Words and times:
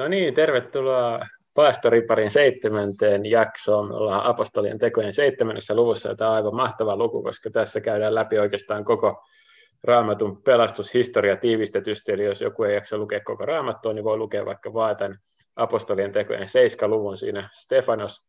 No 0.00 0.08
niin, 0.08 0.34
tervetuloa 0.34 1.20
Paastoriparin 1.54 2.30
seitsemänteen 2.30 3.26
jaksoon. 3.26 3.92
Ollaan 3.92 4.26
apostolien 4.26 4.78
tekojen 4.78 5.12
seitsemännessä 5.12 5.74
luvussa, 5.74 6.14
tämä 6.14 6.30
on 6.30 6.36
aivan 6.36 6.54
mahtava 6.54 6.96
luku, 6.96 7.22
koska 7.22 7.50
tässä 7.50 7.80
käydään 7.80 8.14
läpi 8.14 8.38
oikeastaan 8.38 8.84
koko 8.84 9.24
raamatun 9.84 10.42
pelastushistoria 10.42 11.36
tiivistetysti, 11.36 12.12
eli 12.12 12.24
jos 12.24 12.40
joku 12.40 12.62
ei 12.62 12.74
jaksa 12.74 12.98
lukea 12.98 13.20
koko 13.24 13.46
raamattua, 13.46 13.92
niin 13.92 14.04
voi 14.04 14.16
lukea 14.16 14.44
vaikka 14.44 14.72
vaan 14.72 14.96
tämän 14.96 15.18
apostolien 15.56 16.12
tekojen 16.12 16.48
seiska-luvun 16.48 17.16
siinä 17.16 17.48
Stefanos 17.52 18.22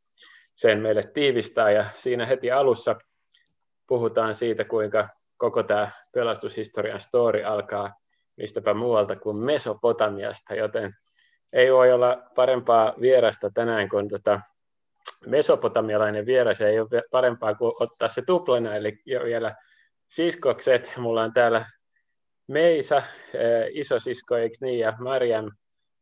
sen 0.53 0.79
meille 0.79 1.03
tiivistää, 1.13 1.71
ja 1.71 1.85
siinä 1.95 2.25
heti 2.25 2.51
alussa 2.51 2.95
puhutaan 3.87 4.35
siitä, 4.35 4.65
kuinka 4.65 5.09
koko 5.37 5.63
tämä 5.63 5.91
pelastushistorian 6.13 6.99
story 6.99 7.43
alkaa 7.43 7.93
mistäpä 8.37 8.73
muualta 8.73 9.15
kuin 9.15 9.37
Mesopotamiasta, 9.37 10.55
joten 10.55 10.93
ei 11.53 11.73
voi 11.73 11.91
olla 11.91 12.23
parempaa 12.35 12.93
vierasta 13.01 13.49
tänään 13.53 13.89
kuin 13.89 14.09
tota 14.09 14.41
mesopotamialainen 15.25 16.25
vieras, 16.25 16.61
ei 16.61 16.79
ole 16.79 17.03
parempaa 17.11 17.55
kuin 17.55 17.73
ottaa 17.79 18.07
se 18.07 18.21
tuplana, 18.21 18.75
eli 18.75 18.99
vielä 19.05 19.55
siskokset. 20.07 20.93
Mulla 20.97 21.23
on 21.23 21.33
täällä 21.33 21.65
Meisa, 22.47 22.97
eh, 23.33 23.69
isosisko, 23.71 24.37
eikö 24.37 24.57
niin, 24.61 24.79
ja 24.79 24.93
Marian, 24.99 25.51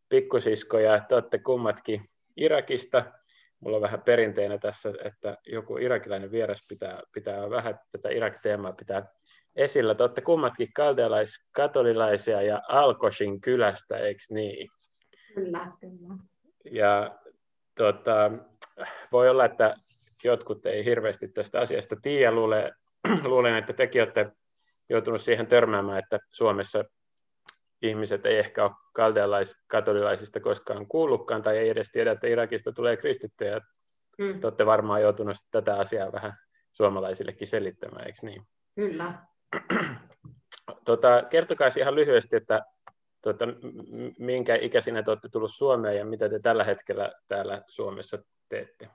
pikkusisko, 0.09 0.79
ja 0.79 0.99
te 1.09 1.15
olette 1.15 1.39
kummatkin 1.39 2.09
Irakista. 2.37 3.05
Mulla 3.59 3.77
on 3.77 3.81
vähän 3.81 4.01
perinteenä 4.01 4.57
tässä, 4.57 4.93
että 5.03 5.37
joku 5.47 5.77
irakilainen 5.77 6.31
vieras 6.31 6.65
pitää, 6.67 7.01
pitää 7.13 7.49
vähän 7.49 7.79
tätä 7.91 8.09
Irak-teemaa 8.09 8.73
pitää 8.73 9.07
esillä. 9.55 9.95
Te 9.95 10.03
olette 10.03 10.21
kummatkin 10.21 10.73
kaldealais-katolilaisia 10.73 12.41
ja 12.41 12.61
Alkoshin 12.67 13.41
kylästä, 13.41 13.97
eikö 13.97 14.21
niin? 14.29 14.69
Kyllä, 15.35 15.71
kyllä. 15.79 16.15
Ja 16.71 17.19
tota, 17.77 18.31
voi 19.11 19.29
olla, 19.29 19.45
että 19.45 19.75
jotkut 20.23 20.65
ei 20.65 20.85
hirveästi 20.85 21.27
tästä 21.27 21.59
asiasta 21.59 21.95
tiedä. 22.01 22.31
Luulen, 22.31 22.71
luulen 23.23 23.55
että 23.55 23.73
tekin 23.73 24.01
olette 24.01 24.31
joutunut 24.89 25.21
siihen 25.21 25.47
törmäämään, 25.47 25.99
että 25.99 26.19
Suomessa 26.33 26.83
ihmiset 27.81 28.25
ei 28.25 28.37
ehkä 28.37 28.63
ole 28.63 28.71
kaldealais-katolilaisista 28.93 30.39
koskaan 30.39 30.87
kuullutkaan 30.87 31.41
tai 31.41 31.57
ei 31.57 31.69
edes 31.69 31.91
tiedä, 31.91 32.11
että 32.11 32.27
Irakista 32.27 32.71
tulee 32.71 32.97
kristittyjä. 32.97 33.61
Mm. 34.17 34.39
Te 34.39 34.47
olette 34.47 34.65
varmaan 34.65 35.01
joutunut 35.01 35.37
tätä 35.51 35.75
asiaa 35.75 36.11
vähän 36.11 36.33
suomalaisillekin 36.71 37.47
selittämään, 37.47 38.07
eikö 38.07 38.19
niin? 38.21 38.41
Kyllä. 38.75 39.13
Tota, 40.85 41.23
kertokaa 41.29 41.69
ihan 41.79 41.95
lyhyesti, 41.95 42.35
että 42.35 42.61
tuota, 43.21 43.45
minkä 44.19 44.55
ikäisinä 44.55 45.03
te 45.03 45.11
olette 45.11 45.29
tullut 45.29 45.53
Suomeen 45.53 45.97
ja 45.97 46.05
mitä 46.05 46.29
te 46.29 46.39
tällä 46.39 46.63
hetkellä 46.63 47.11
täällä 47.27 47.61
Suomessa 47.67 48.17
teette? 48.49 48.89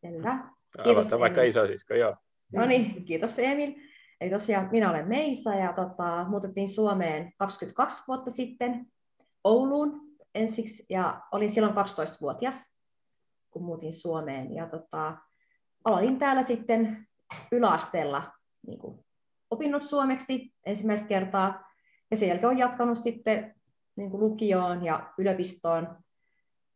Selvä. 0.00 0.48
Kiitos 0.84 1.10
vaikka 1.10 1.42
isosisko, 1.42 1.94
joo. 1.94 2.16
No 2.52 2.66
niin, 2.66 3.04
kiitos 3.04 3.38
Emil. 3.38 3.74
Eli 4.20 4.30
tosiaan 4.30 4.68
minä 4.72 4.90
olen 4.90 5.08
Meisa 5.08 5.54
ja 5.54 5.72
tota, 5.72 6.26
muutettiin 6.28 6.68
Suomeen 6.68 7.32
22 7.38 8.04
vuotta 8.08 8.30
sitten 8.30 8.86
Ouluun 9.44 10.00
ensiksi 10.34 10.86
ja 10.90 11.20
olin 11.32 11.50
silloin 11.50 11.74
12-vuotias, 11.74 12.76
kun 13.50 13.62
muutin 13.62 13.92
Suomeen. 13.92 14.54
Ja 14.54 14.66
tota, 14.66 15.16
aloitin 15.84 16.18
täällä 16.18 16.42
sitten 16.42 17.06
yläasteella 17.52 18.22
niin 18.66 18.78
kuin, 18.78 19.04
opinnot 19.50 19.82
suomeksi 19.82 20.52
ensimmäistä 20.66 21.08
kertaa 21.08 21.67
ja 22.10 22.16
sen 22.16 22.28
jälkeen 22.28 22.46
olen 22.46 22.58
jatkanut 22.58 22.98
sitten 22.98 23.54
niin 23.96 24.10
kuin 24.10 24.20
lukioon 24.20 24.84
ja 24.84 25.12
yliopistoon. 25.18 25.96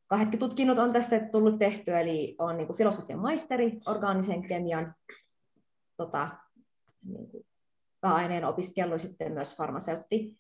Kahdetkin 0.07 0.41
tutkinnot 0.41 0.79
on 0.79 0.93
tässä 0.93 1.21
tullut 1.33 1.59
tehtyä, 1.59 2.01
eli 2.01 2.35
on 2.39 2.57
niin 2.57 2.67
kuin 2.67 2.77
filosofian 2.77 3.19
maisteri, 3.19 3.79
orgaanisen 3.87 4.49
kemian 4.49 4.95
tota, 5.97 6.29
niin 7.09 7.31
kuin, 7.31 7.47
aineen 8.03 8.45
opiskellut 8.45 9.01
sitten 9.01 9.33
myös 9.33 9.57
farmaseutti. 9.57 10.37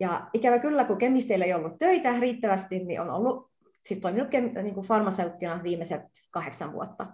Ja 0.00 0.30
ikävä 0.32 0.58
kyllä, 0.58 0.84
kun 0.84 0.98
kemisteillä 0.98 1.44
ei 1.44 1.54
ollut 1.54 1.78
töitä 1.78 2.20
riittävästi, 2.20 2.78
niin 2.78 3.00
on 3.00 3.10
ollut, 3.10 3.50
siis 3.84 4.00
toiminut 4.00 4.30
niin 4.62 4.74
kuin 4.74 4.86
farmaseuttina 4.86 5.62
viimeiset 5.62 6.02
kahdeksan 6.30 6.72
vuotta. 6.72 7.06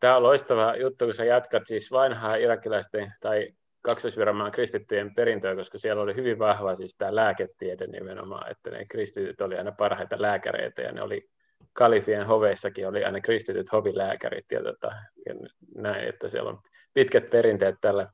Tämä 0.00 0.16
on 0.16 0.22
loistava 0.22 0.76
juttu, 0.76 1.04
kun 1.04 1.14
sä 1.14 1.24
jatkat 1.24 1.62
siis 1.66 1.92
vanhaa 1.92 2.34
irakilaisten 2.34 3.12
tai 3.20 3.48
kaksoisvirmaan 3.82 4.52
kristittyjen 4.52 5.14
perintöä, 5.14 5.56
koska 5.56 5.78
siellä 5.78 6.02
oli 6.02 6.14
hyvin 6.14 6.38
vahva 6.38 6.76
siis 6.76 6.94
tämä 6.98 7.14
lääketiede 7.14 7.86
nimenomaan, 7.86 8.50
että 8.50 8.70
ne 8.70 8.84
kristityt 8.84 9.40
oli 9.40 9.56
aina 9.56 9.72
parhaita 9.72 10.22
lääkäreitä 10.22 10.82
ja 10.82 10.92
ne 10.92 11.02
oli 11.02 11.28
kalifien 11.72 12.26
hoveissakin 12.26 12.88
oli 12.88 13.04
aina 13.04 13.20
kristityt 13.20 13.72
hovilääkärit 13.72 14.44
ja, 14.52 14.62
tota, 14.62 14.92
ja 15.26 15.34
näin, 15.74 16.08
että 16.08 16.28
siellä 16.28 16.50
on 16.50 16.58
pitkät 16.94 17.30
perinteet 17.30 17.74
tällä, 17.80 18.12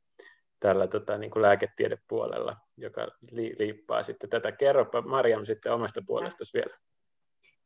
tällä 0.61 0.87
tota, 0.87 1.19
niin 1.19 1.31
kuin 1.31 1.43
lääketiedepuolella, 1.43 2.57
joka 2.77 3.09
li, 3.31 3.55
liippaa 3.59 4.03
sitten 4.03 4.31
tätä. 4.31 4.53
Kerropa 4.53 5.03
Mariam 5.03 5.45
sitten 5.45 5.73
omasta 5.73 6.03
puolestasi 6.07 6.53
vielä. 6.55 6.77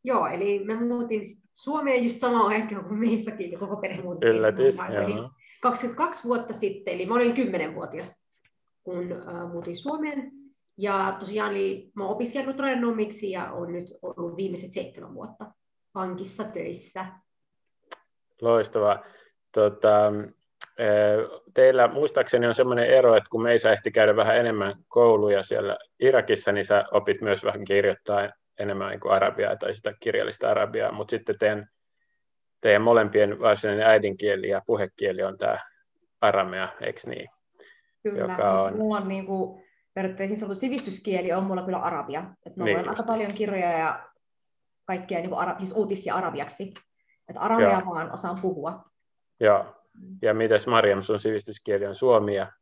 Joo, 0.04 0.26
eli 0.26 0.64
mä 0.64 0.80
muutin 0.80 1.22
Suomeen 1.54 2.04
just 2.04 2.18
samaan 2.18 2.46
aikaan 2.46 2.84
kuin 2.84 3.00
meissäkin, 3.00 3.58
koko 3.58 3.76
perhe 3.76 4.02
muutti 4.02 4.26
Yllätys, 4.26 4.76
joo. 4.76 5.30
22 5.60 6.24
vuotta 6.28 6.52
sitten, 6.52 6.94
eli 6.94 7.06
mä 7.06 7.14
olin 7.14 7.36
10-vuotias, 7.36 8.28
kun 8.82 9.12
uh, 9.12 9.52
muutin 9.52 9.76
Suomeen. 9.76 10.32
Ja 10.78 11.16
tosiaan 11.20 11.50
eli 11.50 11.90
mä 11.94 12.04
oon 12.04 12.14
opiskellut 12.14 12.56
tradenomiksi 12.56 13.30
ja 13.30 13.52
olen 13.52 13.72
nyt 13.72 13.94
ollut 14.02 14.36
viimeiset 14.36 14.72
seitsemän 14.72 15.14
vuotta 15.14 15.46
pankissa 15.92 16.44
töissä. 16.44 17.06
Loistavaa. 18.40 19.04
Tota, 19.52 20.12
teillä 21.54 21.88
muistaakseni 21.88 22.46
on 22.46 22.54
sellainen 22.54 22.86
ero, 22.86 23.16
että 23.16 23.30
kun 23.30 23.42
meissä 23.42 23.72
ehti 23.72 23.90
käydä 23.90 24.16
vähän 24.16 24.36
enemmän 24.36 24.74
kouluja 24.88 25.42
siellä 25.42 25.78
Irakissa, 26.00 26.52
niin 26.52 26.64
sä 26.64 26.84
opit 26.92 27.20
myös 27.20 27.44
vähän 27.44 27.64
kirjoittaa 27.64 28.28
enemmän 28.58 28.90
niin 28.90 29.00
kuin 29.00 29.12
arabiaa 29.12 29.56
tai 29.56 29.74
sitä 29.74 29.92
kirjallista 30.00 30.50
arabiaa, 30.50 30.92
mutta 30.92 31.10
sitten 31.10 31.38
teidän 31.38 31.68
teidän 32.60 32.82
molempien 32.82 33.40
varsinainen 33.40 33.86
äidinkieli 33.86 34.48
ja 34.48 34.62
puhekieli 34.66 35.22
on 35.22 35.38
tämä 35.38 35.58
aramea, 36.20 36.68
eikö 36.80 37.00
niin? 37.06 37.30
Kyllä, 38.02 38.20
joka 38.20 38.62
on... 38.62 38.76
mulla 38.76 38.96
on 38.96 39.08
niin 39.08 39.26
kuin, 39.26 39.64
periaatteessa 39.94 40.46
niin 40.46 40.56
sivistyskieli 40.56 41.32
on 41.32 41.44
mulla 41.44 41.62
kyllä 41.62 41.78
arabia. 41.78 42.24
että 42.46 42.60
mä 42.60 42.64
niin, 42.64 42.88
aika 42.88 43.02
paljon 43.02 43.30
kirjoja 43.34 43.78
ja 43.78 44.08
kaikkia 44.84 45.18
niin 45.18 45.30
kuin 45.30 45.40
ara, 45.40 45.58
siis 45.58 45.72
uutisia 45.72 46.14
arabiaksi. 46.14 46.74
Että 47.28 47.40
arabia 47.40 47.82
vaan 47.86 48.12
osaan 48.12 48.38
puhua. 48.42 48.84
Joo. 49.40 49.74
Ja 50.22 50.34
mitäs 50.34 50.66
Mariam, 50.66 51.02
sun 51.02 51.20
sivistyskieli 51.20 51.86
on 51.86 51.94
suomi 51.94 52.34
ja 52.34 52.52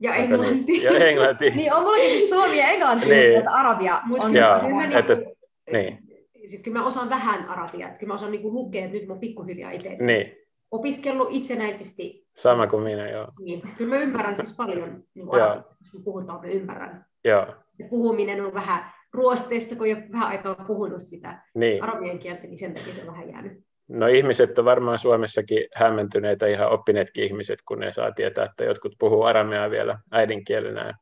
ja 0.00 0.14
englanti. 0.14 0.72
Niin, 0.72 0.82
ja 0.82 1.08
englanti. 1.08 1.50
niin, 1.56 1.72
on 1.72 1.82
mullakin 1.82 2.10
siis 2.10 2.30
suomi 2.30 2.58
ja 2.58 2.68
englanti, 2.68 3.08
niin. 3.08 3.34
mutta 3.34 3.50
arabia 3.50 4.00
on 4.20 4.34
Joo, 4.34 4.98
että, 4.98 5.16
niin 5.72 6.11
siis 6.46 6.62
kyllä 6.62 6.78
mä 6.78 6.86
osaan 6.86 7.10
vähän 7.10 7.48
arabiaa, 7.48 7.88
että 7.88 7.98
kyllä 7.98 8.10
mä 8.10 8.14
osaan 8.14 8.32
niinku 8.32 8.52
lukea, 8.52 8.84
että 8.84 8.96
nyt 8.96 9.06
mä 9.06 9.12
oon 9.12 9.20
pikkuhiljaa 9.20 9.70
itse 9.70 9.96
niin. 10.00 10.36
opiskellut 10.70 11.28
itsenäisesti. 11.30 12.26
Sama 12.36 12.66
kuin 12.66 12.82
minä, 12.82 13.10
joo. 13.10 13.28
Niin, 13.40 13.62
kyllä 13.76 13.96
mä 13.96 14.02
ymmärrän 14.02 14.36
siis 14.36 14.56
paljon, 14.56 15.04
niin 15.14 15.26
kuin 15.26 15.42
arabiaa, 15.42 15.76
kun 15.92 16.04
puhutaan, 16.04 16.40
mä 16.40 16.52
ymmärrän. 16.52 17.04
Joo. 17.24 17.46
Se 17.66 17.88
puhuminen 17.90 18.44
on 18.44 18.54
vähän 18.54 18.92
ruosteessa, 19.12 19.76
kun 19.76 19.90
jo 19.90 19.96
vähän 20.12 20.28
aikaa 20.28 20.54
puhunut 20.54 21.02
sitä 21.02 21.42
niin. 21.54 21.82
arabian 21.82 22.18
kieltä, 22.18 22.42
niin 22.42 22.58
sen 22.58 22.74
takia 22.74 22.92
se 22.92 23.00
on 23.00 23.06
vähän 23.06 23.28
jäänyt. 23.28 23.52
No 23.88 24.06
ihmiset 24.06 24.58
on 24.58 24.64
varmaan 24.64 24.98
Suomessakin 24.98 25.66
hämmentyneitä, 25.74 26.46
ihan 26.46 26.70
oppineetkin 26.70 27.24
ihmiset, 27.24 27.58
kun 27.68 27.78
ne 27.78 27.92
saa 27.92 28.12
tietää, 28.12 28.44
että 28.44 28.64
jotkut 28.64 28.92
puhuu 28.98 29.22
arameaa 29.22 29.70
vielä 29.70 29.98
äidinkielenä. 30.10 30.94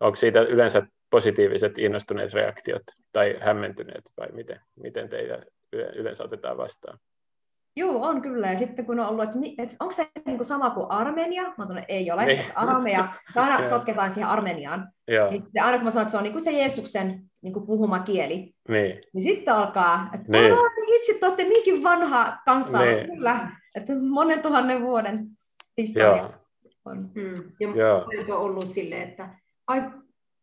Onko 0.00 0.16
siitä 0.16 0.40
yleensä 0.40 0.86
positiiviset 1.14 1.78
innostuneet 1.78 2.32
reaktiot 2.32 2.82
tai 3.12 3.38
hämmentyneet 3.40 4.04
vai 4.16 4.28
miten, 4.32 4.60
miten 4.76 5.08
teitä 5.08 5.42
yleensä 5.72 6.24
otetaan 6.24 6.56
vastaan? 6.56 6.98
Joo, 7.76 8.02
on 8.02 8.22
kyllä. 8.22 8.50
Ja 8.50 8.56
sitten 8.56 8.86
kun 8.86 9.00
on 9.00 9.08
ollut, 9.08 9.28
että, 9.58 9.76
onko 9.80 9.92
se 9.92 10.06
niin 10.26 10.36
kuin 10.36 10.46
sama 10.46 10.70
kuin 10.70 10.90
Armenia? 10.90 11.42
Mä 11.42 11.66
sanon, 11.66 11.84
ei 11.88 12.10
ole. 12.10 12.26
Niin. 12.26 12.40
Armenia, 12.54 13.08
se 13.32 13.40
aina 13.40 13.62
sotketaan 13.68 14.10
siihen 14.10 14.28
Armeniaan. 14.28 14.88
Niin 15.30 15.42
aina 15.62 15.78
kun 15.78 15.84
mä 15.84 15.90
sanon, 15.90 16.02
että 16.02 16.10
se 16.10 16.16
on 16.16 16.22
niin 16.22 16.32
kuin 16.32 16.42
se 16.42 16.52
Jeesuksen 16.52 17.22
niin 17.42 17.52
kuin 17.52 17.66
puhuma 17.66 17.98
kieli, 17.98 18.54
niin. 18.68 19.00
niin 19.12 19.22
sitten 19.22 19.54
alkaa, 19.54 20.10
että 20.14 20.32
niin. 20.32 20.54
niin 20.76 20.96
itse 20.96 21.14
te 21.20 21.26
olette 21.26 21.44
niinkin 21.44 21.82
vanha 21.82 22.38
kanssa. 22.44 22.84
Niin. 22.84 23.06
Kyllä, 23.06 23.48
että 23.74 23.92
monen 23.94 24.42
tuhannen 24.42 24.82
vuoden 24.82 25.26
historia 25.78 26.16
Joo. 26.16 26.32
on. 26.84 27.10
Hmm. 27.14 27.34
Ja 27.60 27.68
Joo. 27.76 28.08
on 28.28 28.44
ollut 28.44 28.68
silleen, 28.68 29.08
että 29.08 29.28
ai, 29.66 29.82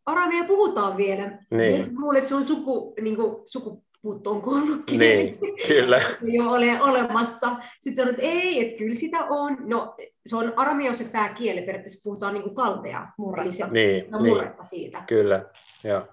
aramea 0.06 0.44
puhutaan 0.44 0.96
vielä. 0.96 1.38
Niin. 1.50 1.88
Luulen, 1.98 2.18
että 2.18 2.28
se 2.28 2.34
on 2.34 2.44
suku, 2.44 2.94
niin 3.00 3.16
kuin, 3.16 3.36
sukupuuttoon 3.44 4.42
kuollut 4.42 4.90
Niin, 4.90 5.38
kyllä. 5.68 6.00
jo 6.36 6.50
ole 6.50 6.82
olemassa. 6.82 7.56
Sitten 7.80 7.96
sanoin, 7.96 8.14
että 8.14 8.26
ei, 8.26 8.66
että 8.66 8.78
kyllä 8.78 8.94
sitä 8.94 9.18
on. 9.30 9.56
No, 9.60 9.94
se 10.26 10.36
on 10.36 10.52
aramea 10.56 10.94
se 10.94 11.04
pääkieli, 11.04 11.60
periaatteessa 11.60 12.00
puhutaan 12.04 12.34
niin 12.34 12.42
kuin 12.42 12.54
kaltea, 12.54 13.08
murretta. 13.18 13.66
Niin, 13.66 14.10
no, 14.10 14.18
murretta 14.18 14.62
niin. 14.62 14.64
siitä. 14.64 15.02
Kyllä, 15.06 15.44
joo. 15.84 16.06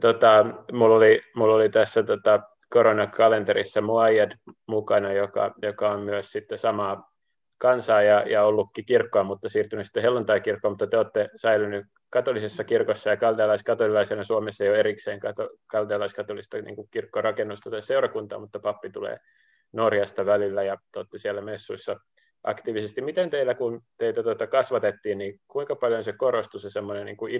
tota, 0.00 0.46
mulla, 0.72 0.96
oli, 0.96 1.20
mulla 1.36 1.54
oli 1.54 1.68
tässä 1.68 2.02
tota, 2.02 2.40
koronakalenterissa 2.70 3.80
Muayyad 3.80 4.32
mukana, 4.66 5.12
joka, 5.12 5.54
joka 5.62 5.90
on 5.90 6.00
myös 6.00 6.32
sitten 6.32 6.58
samaa 6.58 7.10
kansaa 7.58 8.02
ja, 8.02 8.20
ja 8.20 8.44
ollutkin 8.44 8.84
kirkkoa, 8.84 9.24
mutta 9.24 9.48
siirtynyt 9.48 9.86
sitten 9.86 10.02
helluntai-kirkkoon, 10.02 10.72
mutta 10.72 10.86
te 10.86 10.96
olette 10.96 11.28
säilynyt 11.36 11.86
katolisessa 12.10 12.64
kirkossa 12.64 13.10
ja 13.10 13.16
kaldealaiskatolilaisena 13.16 14.24
Suomessa 14.24 14.64
ei 14.64 14.70
ole 14.70 14.78
erikseen 14.78 15.20
kato, 15.20 15.50
kaldealaiskatolista 15.66 16.62
niin 16.62 16.88
kirkkorakennusta 16.90 17.70
tai 17.70 17.82
seurakuntaa, 17.82 18.38
mutta 18.38 18.58
pappi 18.58 18.90
tulee 18.90 19.16
Norjasta 19.72 20.26
välillä 20.26 20.62
ja 20.62 20.76
olette 20.96 21.18
siellä 21.18 21.40
messuissa 21.40 22.00
aktiivisesti. 22.44 23.02
Miten 23.02 23.30
teillä, 23.30 23.54
kun 23.54 23.82
teitä 23.98 24.22
tuota 24.22 24.46
kasvatettiin, 24.46 25.18
niin 25.18 25.40
kuinka 25.48 25.76
paljon 25.76 26.04
se 26.04 26.12
korostui 26.12 26.60
se 26.60 26.70
semmoinen 26.70 27.06
niin 27.06 27.16
kuin 27.16 27.34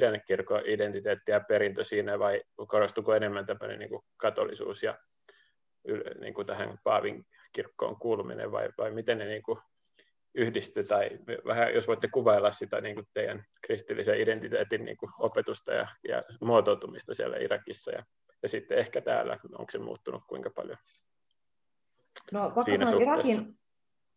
identiteetti 0.64 1.32
ja 1.32 1.40
perintö 1.40 1.84
siinä, 1.84 2.19
vai 2.19 2.43
korostuko 2.69 3.14
enemmän 3.14 3.46
tämmöinen 3.46 3.78
niin 3.78 3.90
kuin 3.90 4.02
katolisuus 4.16 4.82
ja 4.82 4.99
niin 6.20 6.34
kuin 6.34 6.46
tähän 6.46 6.78
Paavin 6.84 7.26
kirkkoon 7.52 7.96
kuuluminen, 7.96 8.52
vai, 8.52 8.69
vai 8.78 8.90
miten 8.90 9.19
ne 9.19 9.25
niin 9.25 9.43
kuin 9.43 9.58
yhdisty, 10.34 10.84
tai 10.84 11.10
vähän 11.46 11.74
jos 11.74 11.88
voitte 11.88 12.08
kuvailla 12.08 12.50
sitä 12.50 12.80
niin 12.80 12.94
kuin 12.94 13.06
teidän 13.14 13.44
kristillisen 13.66 14.20
identiteetin 14.20 14.84
niin 14.84 14.96
kuin 14.96 15.12
opetusta 15.18 15.72
ja, 15.72 15.86
ja 16.08 16.22
muotoutumista 16.40 17.14
siellä 17.14 17.36
Irakissa 17.36 17.90
ja, 17.90 18.04
ja 18.42 18.48
sitten 18.48 18.78
ehkä 18.78 19.00
täällä, 19.00 19.38
onko 19.58 19.70
se 19.70 19.78
muuttunut 19.78 20.22
kuinka 20.26 20.50
paljon? 20.50 20.78
No 22.32 22.52
se 22.76 22.84
on 22.86 23.02
Irakin 23.02 23.58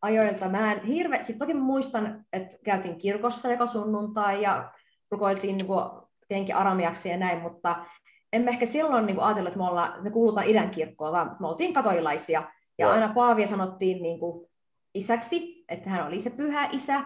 ajoilta, 0.01 0.50
mä 0.50 0.74
en 0.74 0.83
hirve, 0.83 1.24
siis 1.24 1.38
toki 1.38 1.54
muistan, 1.54 2.25
että 2.33 2.57
käytiin 2.65 2.98
kirkossa 2.98 3.51
joka 3.51 3.68
sunnuntai 3.68 4.42
ja 4.42 4.71
rukoiltiin 5.12 5.57
niin 5.57 5.68
kuin, 5.68 5.83
tietenkin 6.27 6.56
aramiaksi 6.56 7.10
ja 7.10 7.18
näin, 7.18 7.42
mutta 7.42 7.86
emme 8.33 8.51
ehkä 8.51 8.65
silloin 8.65 9.06
niin 9.06 9.15
kuin 9.15 9.25
ajatellut, 9.25 9.48
että 9.48 9.60
me, 9.60 9.68
ollaan, 9.68 10.04
me 10.04 10.12
kuulutaan 10.12 10.48
idän 10.48 10.71
kirkkoon, 10.71 11.12
vaan 11.13 11.36
me 11.39 11.48
oltiin 11.48 11.74
katolilaisia. 11.74 12.44
Ja 12.77 12.92
aina 12.92 13.13
Paavia 13.13 13.48
sanottiin 13.48 14.04
niin 14.04 14.19
kuin, 14.19 14.50
isäksi, 14.94 15.66
että 15.69 15.90
hän 15.90 16.07
oli 16.07 16.19
se 16.19 16.30
pyhä 16.30 16.69
isä, 16.72 17.04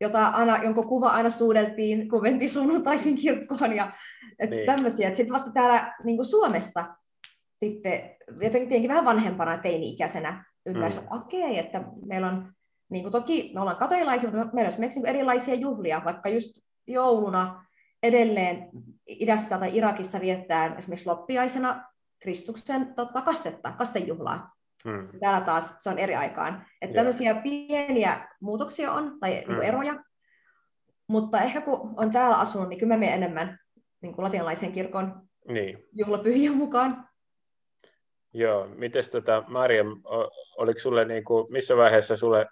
jota 0.00 0.28
aina, 0.28 0.62
jonka 0.62 0.82
kuva 0.82 1.08
aina 1.08 1.30
suudeltiin, 1.30 2.08
kun 2.08 2.22
mentiin 2.22 2.50
sunnuntaisin 2.50 3.16
kirkkoon 3.16 3.76
ja 3.76 3.92
niin. 4.50 4.66
tämmöisiä. 4.66 5.08
Sitten 5.14 5.32
vasta 5.32 5.52
täällä 5.52 5.94
niin 6.04 6.16
kuin 6.16 6.26
Suomessa 6.26 6.84
sitten 7.54 8.16
jotenkin 8.40 8.88
vähän 8.88 9.04
vanhempana 9.04 9.58
teini-ikäisenä 9.58 10.44
ymmärsi, 10.66 10.98
mm. 10.98 11.04
että 11.04 11.16
okei, 11.16 11.40
okay, 11.42 11.56
että 11.56 11.82
meillä 12.06 12.28
on, 12.28 12.52
niin 12.90 13.02
kuin 13.02 13.12
toki 13.12 13.50
me 13.54 13.60
ollaan 13.60 13.76
katolilaisia, 13.76 14.30
mutta 14.30 14.54
meillä 14.54 14.66
on 14.66 14.72
esimerkiksi 14.72 15.00
erilaisia 15.06 15.54
juhlia, 15.54 16.02
vaikka 16.04 16.28
just 16.28 16.50
jouluna 16.86 17.64
edelleen 18.02 18.68
idässä 19.06 19.58
tai 19.58 19.76
Irakissa 19.76 20.20
viettää 20.20 20.76
esimerkiksi 20.76 21.08
loppiaisena 21.08 21.84
Kristuksen 22.22 22.94
tota, 22.94 23.22
kastetta, 23.22 23.72
kastejuhlaa. 23.72 24.55
Hmm. 24.86 25.08
Täällä 25.20 25.40
taas 25.40 25.74
se 25.78 25.90
on 25.90 25.98
eri 25.98 26.14
aikaan. 26.14 26.54
Että 26.54 26.86
yeah. 26.86 26.94
tämmöisiä 26.94 27.34
pieniä 27.34 28.28
muutoksia 28.40 28.92
on, 28.92 29.18
tai 29.20 29.44
hmm. 29.46 29.62
eroja, 29.62 30.04
mutta 31.06 31.42
ehkä 31.42 31.60
kun 31.60 31.94
on 31.96 32.10
täällä 32.10 32.36
asunut, 32.38 32.68
niin 32.68 32.78
kyllä 32.78 32.94
mä 32.94 32.98
menen 32.98 33.14
enemmän 33.14 33.58
niin 34.00 34.14
kuin 34.14 34.24
latinalaisen 34.24 34.72
kirkon 34.72 35.28
niin. 35.48 35.84
juhlapyhien 35.92 36.54
mukaan. 36.54 37.08
Joo, 38.32 38.66
miten 38.66 39.10
tota, 39.12 39.44
Mariam, 39.48 40.02
oliko 40.56 40.78
sulle, 40.78 41.04
niin 41.04 41.24
kuin, 41.24 41.52
missä 41.52 41.76
vaiheessa 41.76 42.16
sulle 42.16 42.46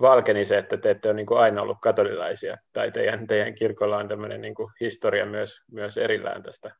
valkeni 0.00 0.44
se, 0.44 0.58
että 0.58 0.76
te 0.76 0.90
ette 0.90 1.08
ole 1.08 1.16
niin 1.16 1.26
kuin 1.26 1.40
aina 1.40 1.62
ollut 1.62 1.78
katolilaisia, 1.82 2.56
tai 2.72 2.92
teidän, 2.92 3.26
teidän 3.26 3.54
kirkolla 3.54 3.96
on 3.96 4.08
tämmöinen 4.08 4.40
niin 4.40 4.54
kuin 4.54 4.72
historia 4.80 5.26
myös, 5.26 5.62
myös 5.72 5.96
erillään 5.96 6.42
tästä 6.42 6.70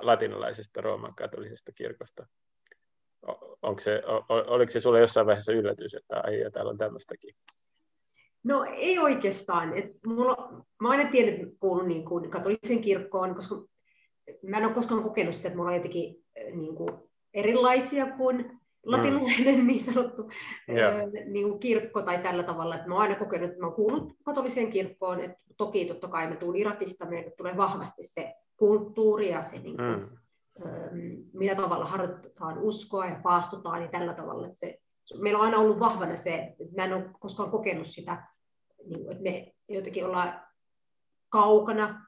latinalaisesta 0.00 0.80
Rooman 0.80 1.14
katolisesta 1.14 1.72
kirkosta? 1.72 2.26
Onko 3.62 3.80
se, 3.80 4.02
oliko 4.28 4.72
se 4.72 4.80
sulle 4.80 5.00
jossain 5.00 5.26
vaiheessa 5.26 5.52
yllätys, 5.52 5.94
että 5.94 6.20
ai, 6.24 6.40
ja 6.40 6.50
täällä 6.50 6.70
on 6.70 6.78
tämmöistäkin? 6.78 7.34
No 8.44 8.66
ei 8.76 8.98
oikeastaan. 8.98 9.78
Et 9.78 9.90
mulla, 10.06 10.64
mä 10.82 10.90
aina 10.90 11.10
tiennyt, 11.10 11.40
että 11.40 11.56
kuulun 11.60 11.88
niin 11.88 12.04
kuin 12.04 12.30
katolisen 12.30 12.80
kirkkoon, 12.80 13.34
koska 13.34 13.54
mä 14.42 14.58
en 14.58 14.64
ole 14.64 14.74
koskaan 14.74 15.02
kokenut 15.02 15.34
sitä, 15.34 15.48
että 15.48 15.56
mulla 15.56 15.70
on 15.70 15.76
jotenkin 15.76 16.24
niin 16.52 16.74
kuin 16.74 16.90
erilaisia 17.34 18.06
kuin 18.06 18.60
latinalainen 18.84 19.58
mm. 19.58 19.66
niin 19.66 19.80
sanottu 19.80 20.30
yeah. 20.68 20.94
niin 21.26 21.48
kuin 21.48 21.60
kirkko 21.60 22.02
tai 22.02 22.18
tällä 22.18 22.42
tavalla. 22.42 22.74
Että 22.74 22.88
mä 22.88 22.94
oon 22.94 23.02
aina 23.02 23.14
kokenut, 23.14 23.48
että 23.48 23.60
mä 23.60 23.66
oon 23.66 23.76
kuullut 23.76 24.12
katoliseen 24.22 24.70
kirkkoon. 24.70 25.20
Että 25.20 25.38
toki 25.56 25.84
totta 25.84 26.08
kai 26.08 26.28
mä 26.28 26.36
tuun 26.36 26.56
Irakista, 26.56 27.06
meille 27.06 27.30
tulee 27.30 27.56
vahvasti 27.56 28.02
se 28.02 28.34
kulttuuri 28.56 29.30
ja 29.30 29.42
se 29.42 29.58
niin 29.58 29.76
kuin, 29.76 29.98
mm 29.98 30.18
millä 31.32 31.54
tavalla 31.54 31.84
harjoitetaan 31.84 32.58
uskoa 32.58 33.06
ja 33.06 33.20
paastutaan 33.22 33.80
niin 33.80 33.90
tällä 33.90 34.14
tavalla. 34.14 34.46
Että 34.46 34.58
se, 34.58 34.78
meillä 35.20 35.38
on 35.38 35.44
aina 35.44 35.58
ollut 35.58 35.80
vahvana 35.80 36.16
se, 36.16 36.34
että 36.60 36.76
mä 36.76 36.84
en 36.84 36.92
ole 36.92 37.10
koskaan 37.20 37.50
kokenut 37.50 37.86
sitä, 37.86 38.22
niin 38.84 39.10
että 39.10 39.22
me 39.22 39.52
jotenkin 39.68 40.06
ollaan 40.06 40.40
kaukana. 41.28 42.06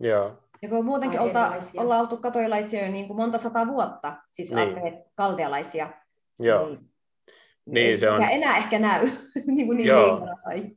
Joo. 0.00 0.38
Ja 0.62 0.68
kun 0.68 0.84
muutenkin 0.84 1.20
olta, 1.20 1.52
ollaan 1.76 2.00
oltu 2.00 2.16
katolilaisia 2.16 2.86
jo 2.86 2.92
niin 2.92 3.06
kuin 3.06 3.16
monta 3.16 3.38
sataa 3.38 3.66
vuotta, 3.66 4.16
siis 4.32 4.52
niin. 4.52 5.04
kaldealaisia, 5.14 5.90
Joo. 6.38 6.68
niin, 6.68 6.80
niin 7.66 7.98
se 7.98 8.10
on. 8.10 8.22
enää 8.22 8.56
ehkä 8.56 8.78
näy 8.78 9.10
niin, 9.46 9.66
kuin 9.66 9.78
niin 9.78 9.88
Joo. 9.88 10.28
Tai... 10.44 10.70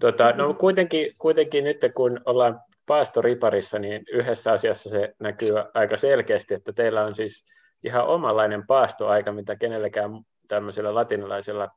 Tota, 0.00 0.32
no 0.32 0.54
kuitenkin, 0.54 1.14
kuitenkin 1.18 1.64
nyt 1.64 1.80
kun 1.94 2.20
ollaan 2.24 2.60
paastoriparissa, 2.92 3.78
niin 3.78 4.02
yhdessä 4.12 4.52
asiassa 4.52 4.90
se 4.90 5.14
näkyy 5.20 5.54
aika 5.74 5.96
selkeästi, 5.96 6.54
että 6.54 6.72
teillä 6.72 7.04
on 7.04 7.14
siis 7.14 7.44
ihan 7.84 8.06
omanlainen 8.06 8.66
paastoaika, 8.66 9.32
mitä 9.32 9.56
kenellekään 9.56 10.10
tämmöisellä 10.48 10.94
latinalaisella 10.94 11.68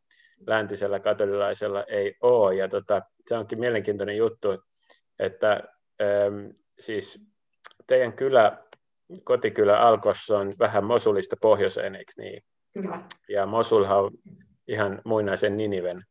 läntisellä 0.47 0.99
katolilaisella 0.99 1.83
ei 1.83 2.15
ole. 2.21 2.55
Ja 2.55 2.67
tota, 2.67 3.01
se 3.27 3.37
onkin 3.37 3.59
mielenkiintoinen 3.59 4.17
juttu, 4.17 4.47
että 5.19 5.63
ähm, 6.01 6.49
siis 6.79 7.19
teidän 7.87 8.13
kylä, 8.13 8.57
kotikylä 9.23 9.79
Alkos 9.79 10.29
on 10.29 10.53
vähän 10.59 10.83
Mosulista 10.83 11.35
pohjoiseen, 11.41 11.95
eikö 11.95 12.13
niin? 12.17 12.43
Kyllä. 12.73 12.99
Ja 13.29 13.45
Mosulhan 13.45 13.99
on 13.99 14.11
ihan 14.67 15.01
muinaisen 15.05 15.57
Niniven 15.57 16.03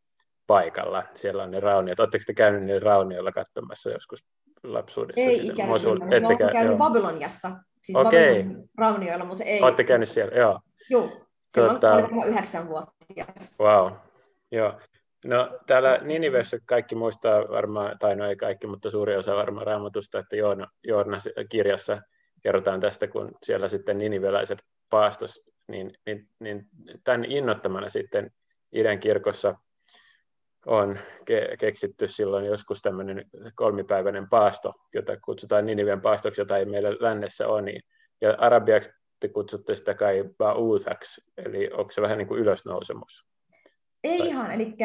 paikalla. 0.46 1.02
Siellä 1.14 1.42
on 1.42 1.50
ne 1.50 1.60
rauniot. 1.60 2.00
Oletteko 2.00 2.24
te 2.26 2.34
käyneet 2.34 2.64
niillä 2.64 2.80
raunioilla 2.80 3.32
katsomassa 3.32 3.90
joskus 3.90 4.24
lapsuudessa? 4.64 5.20
Ei 5.20 5.46
ikävä 5.46 5.68
Mosul, 5.68 6.00
kyllä. 6.00 6.20
Mä 6.20 6.26
olen 6.26 6.38
käynyt 6.52 6.78
Babyloniassa, 6.78 7.50
siis 7.82 7.98
okay. 7.98 8.42
Babylon 8.42 8.68
raunioilla, 8.78 9.24
mutta 9.24 9.44
ei. 9.44 9.62
Olette 9.62 9.84
käynyt 9.84 10.08
siellä, 10.08 10.38
joo. 10.38 10.60
Joo, 10.90 11.26
silloin 11.48 11.80
tota... 11.80 11.94
oli 11.94 12.26
yhdeksän 12.26 12.68
vuotias. 12.68 13.58
Wow, 13.60 13.92
joo. 14.52 14.80
No 15.24 15.58
täällä 15.66 15.98
Ninivessä 16.02 16.58
kaikki 16.66 16.94
muistaa 16.94 17.40
varmaan, 17.40 17.98
tai 17.98 18.16
no 18.16 18.28
ei 18.28 18.36
kaikki, 18.36 18.66
mutta 18.66 18.90
suuri 18.90 19.16
osa 19.16 19.36
varmaan 19.36 19.66
raamatusta, 19.66 20.18
että 20.18 20.36
Joona, 20.36 20.66
Joona 20.82 21.18
kirjassa 21.48 22.02
kerrotaan 22.42 22.80
tästä, 22.80 23.06
kun 23.06 23.32
siellä 23.42 23.68
sitten 23.68 23.98
niniveläiset 23.98 24.58
paastos, 24.90 25.40
niin, 25.68 25.92
niin, 26.06 26.28
niin 26.40 26.68
tämän 27.04 27.24
innottamana 27.24 27.88
sitten 27.88 28.30
idän 28.72 29.00
kirkossa 29.00 29.54
on 30.66 30.98
ke- 31.30 31.56
keksitty 31.58 32.08
silloin 32.08 32.44
joskus 32.44 32.82
tämmöinen 32.82 33.24
kolmipäiväinen 33.54 34.28
paasto, 34.28 34.72
jota 34.94 35.16
kutsutaan 35.16 35.66
Niniven 35.66 36.00
paastoksi, 36.00 36.40
jota 36.40 36.58
ei 36.58 36.64
meillä 36.64 36.96
lännessä 37.00 37.48
ole. 37.48 37.62
Niin, 37.62 37.82
ja 38.20 38.34
arabiaksi 38.38 38.90
te 39.20 39.28
kutsutte 39.28 39.76
sitä 39.76 39.94
kai 39.94 40.22
ba'uthaksi, 40.22 41.32
eli 41.36 41.70
onko 41.72 41.90
se 41.90 42.02
vähän 42.02 42.18
niin 42.18 42.28
kuin 42.28 42.40
ylösnousemus? 42.40 43.26
Ei 44.04 44.18
tai... 44.18 44.28
ihan, 44.28 44.50
eli 44.50 44.76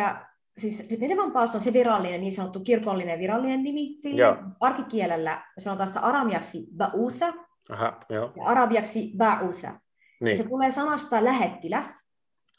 siis 0.57 0.89
Ninevan 0.89 1.31
paasto 1.31 1.57
on 1.57 1.61
se 1.63 1.73
virallinen, 1.73 2.21
niin 2.21 2.33
sanottu 2.33 2.59
kirkollinen 2.59 3.19
virallinen 3.19 3.63
nimi 3.63 3.97
sille. 3.97 4.21
Joo. 4.21 4.35
Arkikielellä 4.59 5.43
sanotaan 5.57 5.87
sitä 5.87 5.99
aramiaksi 5.99 6.67
ba'utha 6.77 7.45
Aha, 7.69 7.99
joo. 8.09 8.31
ja 8.35 8.43
arabiaksi 8.43 9.13
ba'utha. 9.17 9.79
Niin. 10.21 10.37
se 10.37 10.43
tulee 10.43 10.71
sanasta 10.71 11.23
lähettiläs, 11.23 12.08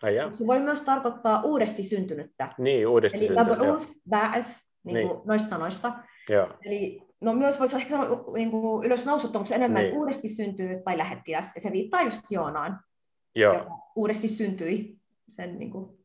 Ai 0.03 0.15
se 0.33 0.47
voi 0.47 0.61
myös 0.61 0.83
tarkoittaa 0.83 1.43
uudesti 1.43 1.83
syntynyttä. 1.83 2.49
Niin, 2.59 2.89
uudesti 2.89 3.19
Eli 3.19 3.27
syntynyt. 3.27 3.59
Eli 4.35 4.45
niin 4.85 4.95
niin. 4.95 5.21
noista 5.25 5.49
sanoista. 5.49 5.93
Joo. 6.29 6.49
Eli 6.65 7.03
no 7.21 7.33
myös 7.33 7.61
voisi 7.61 7.77
ehkä 7.77 7.91
sanoa 7.91 8.25
niin 8.35 8.51
kuin 8.51 8.87
ylös 8.87 9.07
nousutta, 9.07 9.39
mutta 9.39 9.49
se 9.49 9.55
enemmän 9.55 9.83
niin. 9.83 9.95
uudesti 9.95 10.29
syntynyt 10.29 10.85
tai 10.85 10.99
lähettiläs. 10.99 11.53
Ja 11.55 11.61
se 11.61 11.73
viittaa 11.73 12.03
just 12.03 12.23
Joonaan, 12.31 12.81
Joo. 13.35 13.55
joka 13.55 13.71
uudesti 13.97 14.29
syntyi. 14.29 14.97
Sen, 15.29 15.59
niin, 15.59 15.71
kuin... 15.71 15.99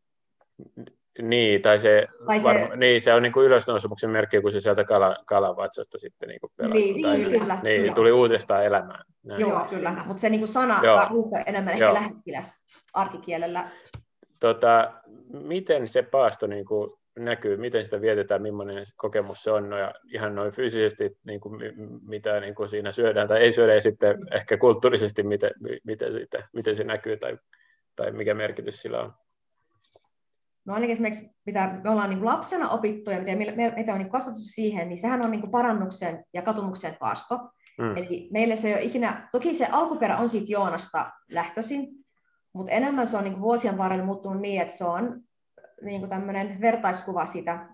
niin, 1.22 1.62
tai 1.62 1.80
se, 1.80 2.08
tai 2.26 2.40
se... 2.40 2.44
Varma, 2.44 2.76
niin, 2.76 3.02
se 3.02 3.14
on 3.14 3.24
niin 3.24 3.34
kuin 3.34 3.46
ylösnousumuksen 3.46 4.10
merkki, 4.10 4.42
kun 4.42 4.52
se 4.52 4.60
sieltä 4.60 4.84
kala, 4.84 5.18
kalavatsasta 5.26 5.98
sitten 5.98 6.30
niin 6.30 6.42
kuin 6.42 6.52
pelastui. 6.58 6.94
Niin, 6.94 7.02
tai, 7.02 7.18
niin, 7.18 7.40
kyllä. 7.40 7.60
Niin, 7.64 7.82
kyllä. 7.82 7.94
tuli 7.94 8.12
uudestaan 8.12 8.66
elämään. 8.66 9.06
Näin. 9.24 9.42
Joo, 9.42 9.66
kyllä. 9.70 10.04
Mutta 10.06 10.22
se 10.22 10.30
niin 10.30 10.42
kuin 10.42 10.48
sana 10.48 10.80
on 10.80 11.44
enemmän 11.46 11.74
ehkä 11.74 11.94
lähettiläs 11.94 12.65
arkikielellä. 12.96 13.70
Tota, 14.40 14.94
miten 15.34 15.88
se 15.88 16.02
paasto 16.02 16.48
niin 16.48 16.66
kuin 16.66 16.92
näkyy, 17.20 17.58
miten 17.58 17.84
sitä 17.84 18.02
vietetään, 18.02 18.42
millainen 18.42 18.86
kokemus 18.96 19.44
se 19.44 19.52
on, 19.52 19.70
no, 19.70 19.78
ja 19.78 19.94
ihan 20.14 20.36
noin 20.36 20.52
fyysisesti, 20.52 21.18
niin 21.24 21.40
kuin, 21.40 21.62
mitä 22.08 22.40
niin 22.40 22.56
kuin 22.56 22.70
siinä 22.70 22.92
syödään 22.92 23.28
tai 23.28 23.40
ei 23.40 23.52
syödä, 23.52 23.74
ja 23.74 23.82
sitten 23.82 24.18
ehkä 24.32 24.58
kulttuurisesti, 24.58 25.24
miten, 25.24 25.52
miten, 25.84 26.14
siitä, 26.14 26.48
miten 26.54 26.76
se 26.76 26.84
näkyy 26.84 27.18
tai, 27.18 27.38
tai 27.96 28.12
mikä 28.12 28.34
merkitys 28.34 28.82
sillä 28.82 29.02
on. 29.02 29.14
No 30.66 30.74
ainakin 30.74 30.94
esimerkiksi 30.94 31.36
mitä 31.46 31.80
me 31.84 31.90
ollaan 31.90 32.10
niin 32.10 32.26
lapsena 32.26 32.70
opittu 32.70 33.12
ja 33.12 33.38
miten 33.38 33.56
meitä 33.56 33.94
on 33.94 34.00
niin 34.00 34.10
kasvatus 34.10 34.52
siihen, 34.52 34.90
niin 34.90 34.98
sehän 34.98 35.26
on 35.26 35.32
niin 35.32 35.52
parannuksen 35.52 36.24
ja 36.34 36.42
katumuksen 36.42 36.96
paasto. 37.00 37.40
Mm. 37.78 37.98
Eli 37.98 38.28
meille 38.32 38.56
se 38.56 38.68
ei 38.68 38.74
ole 38.74 38.84
ikinä, 38.84 39.30
toki 39.32 39.54
se 39.54 39.68
alkuperä 39.72 40.18
on 40.18 40.30
siitä 40.30 40.52
Joonasta 40.52 41.12
lähtöisin, 41.30 42.05
mutta 42.56 42.72
enemmän 42.72 43.08
se 43.08 43.18
on 43.18 43.24
niin 43.24 43.42
vuosien 43.42 43.78
varrella 43.78 44.06
muuttunut 44.06 44.42
niin, 44.42 44.62
että 44.62 44.74
se 44.74 44.86
on 44.86 45.22
niin 45.82 46.10
tämmöinen 46.10 46.62
vertaiskuva 46.62 47.26
siitä 47.26 47.70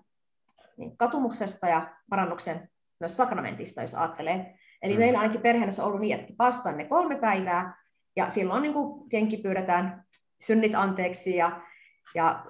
niin 0.76 0.96
katumuksesta 0.96 1.66
ja 1.66 1.96
parannuksen 2.10 2.68
myös 3.00 3.16
sakramentista, 3.16 3.80
jos 3.80 3.94
ajattelee. 3.94 4.58
Eli 4.82 4.92
mm. 4.92 4.98
meillä 4.98 5.18
ainakin 5.18 5.40
perheessä 5.40 5.82
on 5.82 5.88
ollut 5.88 6.00
niin, 6.00 6.20
että 6.20 6.32
paastoon 6.36 6.76
ne 6.76 6.84
kolme 6.84 7.16
päivää, 7.16 7.82
ja 8.16 8.30
silloin 8.30 8.62
niin 8.62 8.72
kuin 8.72 9.08
tietenkin 9.08 9.42
pyydetään 9.42 10.04
synnit 10.40 10.74
anteeksi 10.74 11.36
ja, 11.36 11.60
ja 12.14 12.46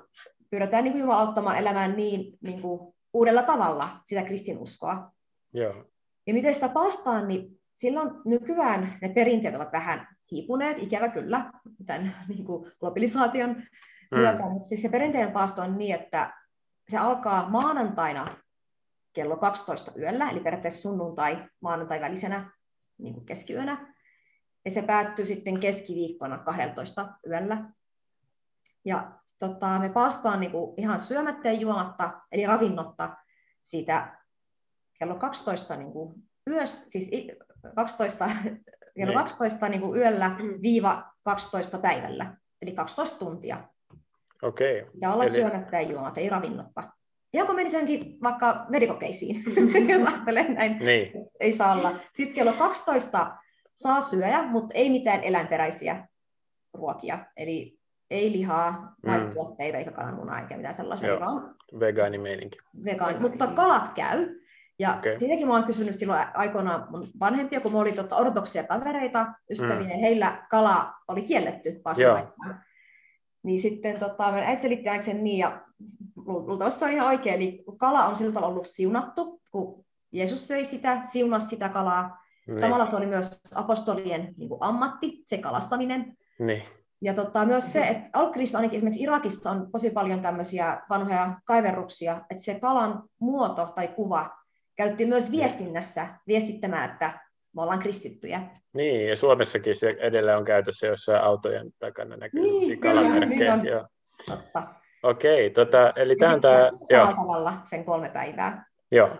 pyydetään 0.50 0.84
niin 0.84 0.98
Jumala 0.98 1.20
auttamaan 1.20 1.58
elämään 1.58 1.96
niin, 1.96 2.38
niin 2.40 2.62
kuin 2.62 2.94
uudella 3.12 3.42
tavalla 3.42 3.88
sitä 4.04 4.22
kristinuskoa. 4.22 5.10
Joo. 5.52 5.84
Ja 6.26 6.34
miten 6.34 6.54
sitä 6.54 6.68
pastaan, 6.68 7.28
niin 7.28 7.60
silloin 7.74 8.10
nykyään 8.24 8.92
ne 9.02 9.08
perinteet 9.08 9.54
ovat 9.54 9.72
vähän 9.72 10.11
hiipuneet, 10.32 10.76
ikävä 10.80 11.08
kyllä, 11.08 11.52
tämän 11.86 12.14
niin 12.28 12.44
kuin 12.44 12.72
globalisaation 12.80 13.50
mm. 13.50 14.18
myötä, 14.18 14.42
mutta 14.42 14.68
siis 14.68 14.82
se 14.82 14.88
perinteinen 14.88 15.32
paasto 15.32 15.62
on 15.62 15.78
niin, 15.78 15.94
että 15.94 16.32
se 16.88 16.98
alkaa 16.98 17.48
maanantaina 17.48 18.36
kello 19.12 19.36
12 19.36 19.92
yöllä, 19.98 20.30
eli 20.30 20.40
periaatteessa 20.40 20.82
sunnuntai 20.82 21.44
maanantai 21.60 22.00
välisenä 22.00 22.50
niin 22.98 23.14
kuin 23.14 23.26
keskiyönä, 23.26 23.94
ja 24.64 24.70
se 24.70 24.82
päättyy 24.82 25.26
sitten 25.26 25.60
keskiviikkona 25.60 26.38
12 26.38 27.08
yöllä. 27.26 27.64
Ja 28.84 29.12
tota, 29.38 29.78
me 29.78 29.88
paastaan 29.88 30.40
niin 30.40 30.52
kuin 30.52 30.74
ihan 30.76 31.00
syömättä 31.00 31.48
ja 31.48 31.54
juomatta, 31.54 32.20
eli 32.32 32.46
ravinnotta 32.46 33.16
siitä 33.62 34.16
kello 34.98 35.14
12 35.14 35.76
niin 35.76 35.92
kuin 35.92 36.14
yöstä, 36.50 36.90
siis 36.90 37.10
12, 37.74 38.30
kello 38.96 39.14
12 39.14 39.68
niin 39.68 39.80
kuin 39.80 40.00
yöllä 40.00 40.28
mm. 40.28 40.62
viiva 40.62 41.12
12 41.24 41.78
päivällä, 41.78 42.36
eli 42.62 42.72
12 42.72 43.18
tuntia. 43.18 43.56
Okei. 44.42 44.82
Okay. 44.82 44.92
Ja 45.00 45.12
olla 45.12 45.24
eli... 45.24 45.32
syömättä 45.32 45.80
ja 45.80 45.88
juomatta, 45.88 46.20
ei 46.20 46.28
ravinnotta. 46.28 46.92
Ja 47.34 47.44
kun 47.44 47.54
menisinkin 47.54 48.18
vaikka 48.22 48.66
medikokeisiin, 48.68 49.44
jos 49.92 50.02
ajattelee 50.02 50.54
näin, 50.54 50.78
niin. 50.78 51.12
ei 51.40 51.52
saa 51.52 51.72
olla. 51.72 51.94
Sitten 52.12 52.34
kello 52.34 52.52
12 52.52 53.36
saa 53.74 54.00
syödä, 54.00 54.42
mutta 54.42 54.74
ei 54.74 54.90
mitään 54.90 55.24
eläinperäisiä 55.24 56.08
ruokia. 56.74 57.26
Eli 57.36 57.78
ei 58.10 58.32
lihaa, 58.32 58.94
maitotuotteita, 59.06 59.76
mm. 59.76 59.78
eikä 59.78 59.90
kananmunaa, 59.90 60.40
eikä 60.40 60.56
mitään 60.56 60.74
sellaista. 60.74 61.06
Joo, 61.06 61.20
vaan 61.20 61.54
vegaanimeininki. 61.80 62.58
Vegaani, 62.84 63.18
mutta 63.18 63.46
kalat 63.46 63.88
käy. 63.94 64.41
Ja 64.78 64.96
okay. 64.98 65.18
siitäkin 65.18 65.46
mä 65.46 65.54
oon 65.54 65.64
kysynyt 65.64 65.96
silloin 65.96 66.26
aikoinaan 66.34 66.86
mun 66.90 67.06
vanhempia, 67.20 67.60
kun 67.60 67.70
mulla 67.70 67.82
oli 67.82 67.92
tota 67.92 68.16
ortodoksia 68.16 68.64
kavereita, 68.64 69.26
ystäviä, 69.50 69.94
mm. 69.94 70.00
heillä 70.00 70.46
kala 70.50 70.94
oli 71.08 71.22
kielletty 71.22 71.80
vastaavaikkaan. 71.84 72.62
Niin 73.42 73.60
sitten 73.60 73.98
tota, 73.98 74.24
äiti 74.24 74.62
selitti 74.62 74.88
aina 74.88 75.02
sen 75.02 75.24
niin, 75.24 75.38
ja 75.38 75.62
luultavasti 76.16 76.78
se 76.78 76.84
on 76.84 76.92
ihan 76.92 77.08
oikein, 77.08 77.34
eli 77.34 77.64
kala 77.78 78.06
on 78.06 78.14
tavalla 78.16 78.46
ollut 78.46 78.66
siunattu, 78.66 79.40
kun 79.50 79.84
Jeesus 80.12 80.48
söi 80.48 80.64
sitä, 80.64 81.00
siunasi 81.04 81.46
sitä 81.46 81.68
kalaa. 81.68 82.22
Niin. 82.46 82.60
Samalla 82.60 82.86
se 82.86 82.96
oli 82.96 83.06
myös 83.06 83.40
apostolien 83.54 84.34
niin 84.36 84.48
kuin 84.48 84.62
ammatti, 84.62 85.22
se 85.24 85.38
kalastaminen. 85.38 86.16
Niin. 86.38 86.62
Ja 87.02 87.14
tota, 87.14 87.44
myös 87.44 87.72
se, 87.72 87.82
että 87.82 88.10
Alkrissa 88.12 88.58
ainakin 88.58 88.76
esimerkiksi 88.76 89.02
Irakissa 89.02 89.50
on 89.50 89.72
tosi 89.72 89.90
paljon 89.90 90.22
tämmöisiä 90.22 90.82
vanhoja 90.90 91.40
kaiverruksia, 91.44 92.20
että 92.30 92.44
se 92.44 92.60
kalan 92.60 93.02
muoto 93.20 93.66
tai 93.66 93.88
kuva 93.88 94.30
käytti 94.76 95.06
myös 95.06 95.32
viestinnässä 95.32 96.06
viestittämään, 96.26 96.90
että 96.90 97.20
me 97.56 97.62
ollaan 97.62 97.78
kristittyjä. 97.78 98.42
Niin, 98.72 99.08
ja 99.08 99.16
Suomessakin 99.16 99.76
se 99.76 99.96
edelleen 99.98 100.38
on 100.38 100.44
käytössä 100.44 100.86
jossain 100.86 101.22
autojen 101.22 101.70
takana 101.78 102.16
näkyy 102.16 102.42
niin, 102.42 102.80
kalamerkkejä. 102.80 103.56
Niin 103.56 103.74
Totta. 104.26 104.62
Okei, 105.02 105.50
tota, 105.50 105.92
eli 105.96 106.16
tämä 106.16 106.34
on 106.34 106.40
tämä... 106.40 106.70
tavalla 107.16 107.58
sen 107.64 107.84
kolme 107.84 108.10
päivää. 108.10 108.64
Joo. 108.90 109.10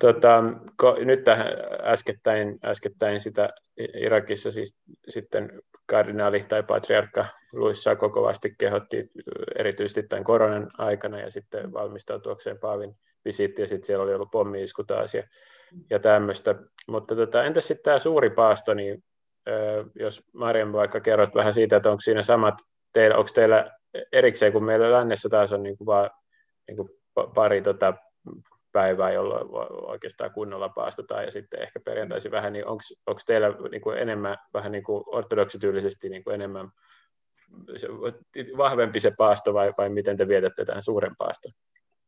Tota, 0.00 0.44
ko, 0.76 0.96
nyt 1.04 1.24
tähän 1.24 1.46
äskettäin, 1.82 2.58
äskettäin 2.64 3.20
sitä 3.20 3.48
Irakissa 4.00 4.50
siis 4.50 4.76
sitten 5.08 5.62
kardinaali 5.86 6.44
tai 6.48 6.62
patriarkka 6.62 7.26
Luis 7.54 7.82
Sako 7.82 8.10
kovasti 8.10 8.54
kehotti 8.58 9.10
erityisesti 9.58 10.02
tämän 10.02 10.24
koronan 10.24 10.70
aikana 10.78 11.20
ja 11.20 11.30
sitten 11.30 11.72
valmistautuakseen 11.72 12.58
Paavin 12.58 12.96
visiitti 13.24 13.62
ja 13.62 13.68
sitten 13.68 13.86
siellä 13.86 14.04
oli 14.04 14.14
ollut 14.14 14.30
pommi-isku 14.30 14.84
taas 14.84 15.14
ja, 15.14 15.22
ja 15.90 15.98
tämmöistä. 15.98 16.54
Mutta 16.88 17.16
tota, 17.16 17.44
entäs 17.44 17.68
sitten 17.68 17.84
tämä 17.84 17.98
suuri 17.98 18.30
paasto, 18.30 18.74
niin 18.74 19.04
jos 19.94 20.22
Marian 20.32 20.72
vaikka 20.72 21.00
kerrot 21.00 21.34
vähän 21.34 21.54
siitä, 21.54 21.76
että 21.76 21.90
onko 21.90 22.00
siinä 22.00 22.22
samat, 22.22 22.54
teillä, 22.92 23.16
onko 23.16 23.30
teillä 23.34 23.70
erikseen, 24.12 24.52
kun 24.52 24.64
meillä 24.64 24.92
lännessä 24.92 25.28
taas 25.28 25.52
on 25.52 25.62
niin 25.62 25.78
kuin 25.78 25.86
vaan 25.86 26.10
niin 26.68 26.76
kuin 26.76 26.88
pari 27.34 27.62
tota, 27.62 27.94
päivää, 28.72 29.12
jolloin 29.12 29.46
oikeastaan 29.90 30.30
kunnolla 30.30 30.68
paastotaan 30.68 31.24
ja 31.24 31.30
sitten 31.30 31.62
ehkä 31.62 31.80
perjantaisin 31.80 32.30
vähän, 32.30 32.52
niin 32.52 32.66
onko 32.66 33.20
teillä 33.26 33.48
niin 33.70 33.80
kuin 33.80 33.98
enemmän 33.98 34.36
vähän 34.54 34.72
niin 34.72 34.84
kuin 34.84 35.04
ortodoksityylisesti 35.06 36.08
niin 36.08 36.24
kuin 36.24 36.34
enemmän 36.34 36.68
se, 37.76 37.88
vahvempi 38.56 39.00
se 39.00 39.12
paasto 39.18 39.54
vai, 39.54 39.74
vai 39.78 39.88
miten 39.88 40.16
te 40.16 40.28
vietätte 40.28 40.64
tämän 40.64 40.82
suuren 40.82 41.16
paaston? 41.18 41.52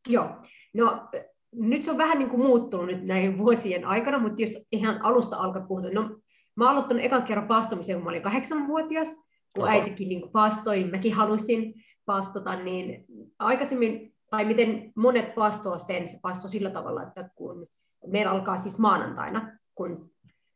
Joo, 0.07 0.29
no 0.73 1.07
nyt 1.51 1.83
se 1.83 1.91
on 1.91 1.97
vähän 1.97 2.19
niin 2.19 2.29
kuin 2.29 2.41
muuttunut 2.41 2.85
nyt 2.85 3.03
näin 3.07 3.37
vuosien 3.37 3.85
aikana, 3.85 4.19
mutta 4.19 4.41
jos 4.41 4.67
ihan 4.71 5.01
alusta 5.01 5.35
alkaa 5.35 5.65
puhuta, 5.67 5.89
no 5.93 6.19
mä 6.55 6.65
oon 6.65 6.71
aloittanut 6.71 7.03
ekan 7.03 7.23
kerran 7.23 7.47
paastomisen, 7.47 7.95
kun 7.95 8.03
mä 8.03 8.09
olin 8.09 8.21
kahdeksanvuotias, 8.21 9.07
kun 9.53 9.63
Oho. 9.63 9.67
äitikin 9.67 10.09
niin 10.09 10.31
paastoi, 10.31 10.83
mäkin 10.83 11.13
halusin 11.13 11.73
paastota, 12.05 12.55
niin 12.55 13.05
aikaisemmin 13.39 14.13
tai 14.29 14.45
miten 14.45 14.91
monet 14.95 15.35
paastoa 15.35 15.79
sen, 15.79 16.07
se 16.07 16.19
paastoo 16.21 16.49
sillä 16.49 16.69
tavalla, 16.69 17.03
että 17.03 17.29
kun 17.35 17.67
meillä 18.07 18.31
alkaa 18.31 18.57
siis 18.57 18.79
maanantaina, 18.79 19.57
kun 19.75 20.11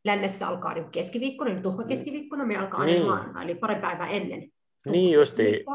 lännessä 0.05 0.47
alkaa 0.47 0.73
niin 0.73 0.91
keskiviikkona, 0.91 1.51
niin 1.51 1.63
tuhka 1.63 1.83
keskiviikkona, 1.83 2.45
me 2.45 2.57
alkaa 2.57 2.85
niin. 2.85 3.05
maanantaina, 3.05 3.43
eli 3.43 3.55
pari 3.55 3.81
päivää 3.81 4.09
ennen. 4.09 4.49
Niin 4.85 5.13
justi. 5.13 5.65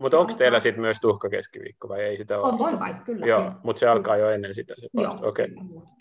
Mutta 0.00 0.18
onko 0.18 0.32
teillä 0.34 0.60
sitten 0.60 0.80
myös 0.80 1.00
tuhka 1.00 1.30
keskiviikko 1.30 1.88
vai 1.88 2.00
ei 2.00 2.16
sitä 2.16 2.38
ole? 2.38 2.52
On, 2.52 2.58
totta 2.58 2.76
kai, 2.76 2.94
kyllä. 3.04 3.26
Joo, 3.26 3.52
mutta 3.62 3.80
se 3.80 3.88
alkaa 3.88 4.16
jo 4.16 4.30
ennen 4.30 4.54
sitä 4.54 4.74
se 4.80 4.88
paasto. 4.96 5.28
Okay. 5.28 5.46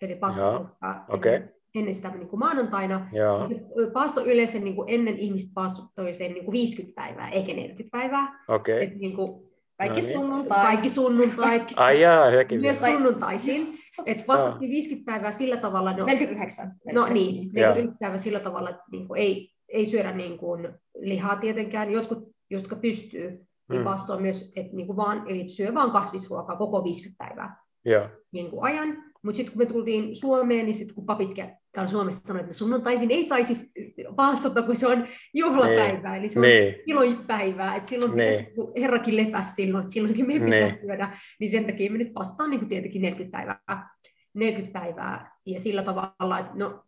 Eli 0.01 0.15
paasto 0.15 0.69
okay. 1.10 1.41
ennen 1.75 1.93
sitä 1.93 2.10
niin 2.10 2.27
kuin 2.27 2.39
maanantaina. 2.39 3.10
Joo. 3.12 3.39
Ja 3.39 3.45
se 3.45 3.62
paasto 3.93 4.25
yleensä 4.25 4.60
niin 4.60 4.75
kuin 4.75 4.89
ennen 4.89 5.19
ihmistä 5.19 5.51
paastoi 5.55 6.13
sen 6.13 6.33
niin 6.33 6.45
kuin 6.45 6.53
50 6.53 6.95
päivää, 6.95 7.29
eikä 7.29 7.53
40 7.53 7.89
päivää. 7.91 8.43
Okay. 8.48 8.83
Et 8.83 8.95
niin 8.95 9.15
kuin 9.15 9.53
kaikki 9.77 10.01
no 10.01 10.07
niin. 10.07 10.17
sunnuntai. 10.17 10.65
Kaikki 10.65 10.89
sunnuntait. 10.89 11.63
Ai 11.75 12.01
jaa, 12.01 12.31
sekin 12.31 12.62
Myös 12.62 12.81
vielä. 12.81 12.93
sunnuntaisin. 12.93 13.79
Että 14.05 14.24
vastattiin 14.27 14.72
50 14.72 15.12
päivää 15.12 15.31
sillä 15.31 15.57
tavalla. 15.57 15.93
No, 15.93 16.05
49. 16.05 16.72
No 16.93 17.07
niin, 17.07 17.50
49 17.53 17.98
päivää 18.00 18.17
sillä 18.17 18.39
tavalla, 18.39 18.69
että 18.69 18.83
niin 18.91 19.07
kuin 19.07 19.22
ei, 19.22 19.50
ei 19.69 19.86
syödä 19.86 20.12
niin 20.12 20.38
kuin 20.38 20.69
lihaa 20.95 21.36
tietenkään. 21.36 21.91
Jotkut, 21.91 22.32
jotka 22.53 22.75
pystyy, 22.75 23.29
niin 23.69 23.81
mm. 23.81 23.86
vastoo 23.86 24.19
myös, 24.19 24.53
että 24.55 24.75
niin 24.75 24.88
kuin 24.88 24.98
vaan, 24.98 25.29
eli 25.29 25.50
syö 25.50 25.74
vaan 25.74 25.91
kasvisruokaa 25.91 26.55
koko 26.55 26.83
50 26.83 27.25
päivää 27.25 27.63
yeah. 27.88 28.10
niin 28.31 28.50
kuin 28.50 28.63
ajan. 28.63 29.03
Mutta 29.24 29.38
sitten 29.38 29.53
kun 29.53 29.62
me 29.62 29.65
tultiin 29.65 30.15
Suomeen, 30.15 30.65
niin 30.65 30.75
sitten 30.75 30.95
kun 30.95 31.05
papit 31.05 31.36
täällä 31.72 31.91
Suomessa 31.91 32.27
sanoivat, 32.27 32.45
että 32.45 32.57
sunnuntaisin 32.57 33.12
ei 33.12 33.24
saisi 33.24 33.72
paastota, 34.15 34.62
kun 34.62 34.75
se 34.75 34.88
on 34.88 35.07
juhlapäivä, 35.33 36.10
niin. 36.10 36.19
eli 36.19 36.29
se 36.29 36.39
on 36.39 36.43
niin. 36.43 36.75
ilopäivää, 36.86 37.75
että 37.75 37.89
silloin 37.89 38.15
niin. 38.15 38.29
pitäisi, 38.29 38.55
kun 38.55 38.72
Herrakin 38.81 39.17
lepäs 39.17 39.55
silloin, 39.55 39.81
että 39.81 39.93
silloinkin 39.93 40.27
meidän 40.27 40.50
niin. 40.50 40.63
pitäisi 40.63 40.86
syödä, 40.86 41.19
niin 41.39 41.50
sen 41.50 41.65
takia 41.65 41.91
me 41.91 41.98
nyt 41.98 42.15
vastaan 42.15 42.50
niin 42.50 42.60
kuin 42.60 42.69
tietenkin 42.69 43.01
40 43.01 43.38
päivää, 43.38 43.89
40 44.33 44.79
päivää, 44.79 45.38
ja 45.45 45.60
sillä 45.60 45.83
tavalla, 45.83 46.39
että 46.39 46.51
no, 46.55 46.83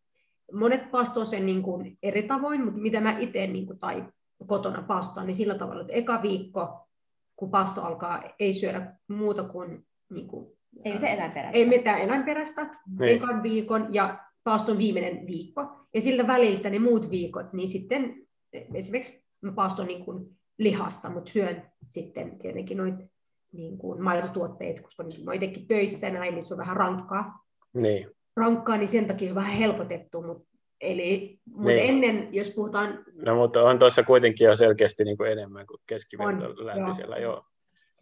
monet 0.53 0.91
paastoo 0.91 1.25
sen 1.25 1.45
niin 1.45 1.61
kuin 1.61 1.97
eri 2.03 2.23
tavoin, 2.23 2.65
mutta 2.65 2.81
mitä 2.81 3.01
mä 3.01 3.17
itse 3.19 3.47
niin 3.47 3.67
kuin, 3.67 3.79
tai 3.79 4.03
kotona 4.47 4.81
paastoon, 4.81 5.27
niin 5.27 5.35
sillä 5.35 5.55
tavalla, 5.55 5.81
että 5.81 5.93
eka 5.93 6.21
viikko, 6.21 6.87
kun 7.35 7.51
paasto 7.51 7.81
alkaa, 7.81 8.23
ei 8.39 8.53
syödä 8.53 8.93
muuta 9.07 9.43
kuin, 9.43 9.85
niin 10.09 10.27
kuin 10.27 10.55
ei 10.85 10.93
mitään 10.93 11.13
eläinperäistä. 11.13 11.57
Ei 11.57 11.65
mitään 11.65 11.99
eläinperäistä, 11.99 12.79
niin. 12.99 13.15
ekan 13.15 13.43
viikon 13.43 13.87
ja 13.91 14.19
paaston 14.43 14.77
viimeinen 14.77 15.27
viikko. 15.27 15.61
Ja 15.93 16.01
siltä 16.01 16.27
väliltä 16.27 16.69
ne 16.69 16.79
muut 16.79 17.11
viikot, 17.11 17.53
niin 17.53 17.67
sitten 17.67 18.27
esimerkiksi 18.73 19.25
mä 19.41 19.51
paaston 19.51 19.87
niin 19.87 20.05
kuin 20.05 20.37
lihasta, 20.57 21.09
mutta 21.09 21.31
syön 21.31 21.71
sitten 21.89 22.39
tietenkin 22.39 22.77
noin 22.77 23.11
niin 23.51 23.77
kuin 23.77 24.03
maitotuotteet, 24.03 24.81
koska 24.81 25.03
niin 25.03 25.25
mä 25.25 25.33
itsekin 25.33 25.67
töissä 25.67 26.07
ja 26.07 26.13
näin, 26.13 26.35
niin 26.35 26.45
se 26.45 26.53
on 26.53 26.57
vähän 26.57 26.77
rankkaa. 26.77 27.45
Niin. 27.73 28.11
Rankkaa, 28.35 28.77
niin 28.77 28.87
sen 28.87 29.05
takia 29.05 29.29
on 29.29 29.35
vähän 29.35 29.53
helpotettu, 29.53 30.21
mutta 30.21 30.54
Eli, 30.85 31.39
mutta 31.45 31.67
niin. 31.67 31.89
ennen, 31.89 32.27
jos 32.31 32.49
puhutaan... 32.49 33.03
No 33.13 33.35
mutta 33.35 33.63
on 33.63 33.79
tuossa 33.79 34.03
kuitenkin 34.03 34.45
jo 34.45 34.55
selkeästi 34.55 35.03
niin 35.03 35.17
kuin 35.17 35.31
enemmän 35.31 35.67
kuin 35.67 35.81
keskiverto 35.87 36.65
läntisellä. 36.65 37.17
Joo. 37.17 37.33
Joo. 37.33 37.45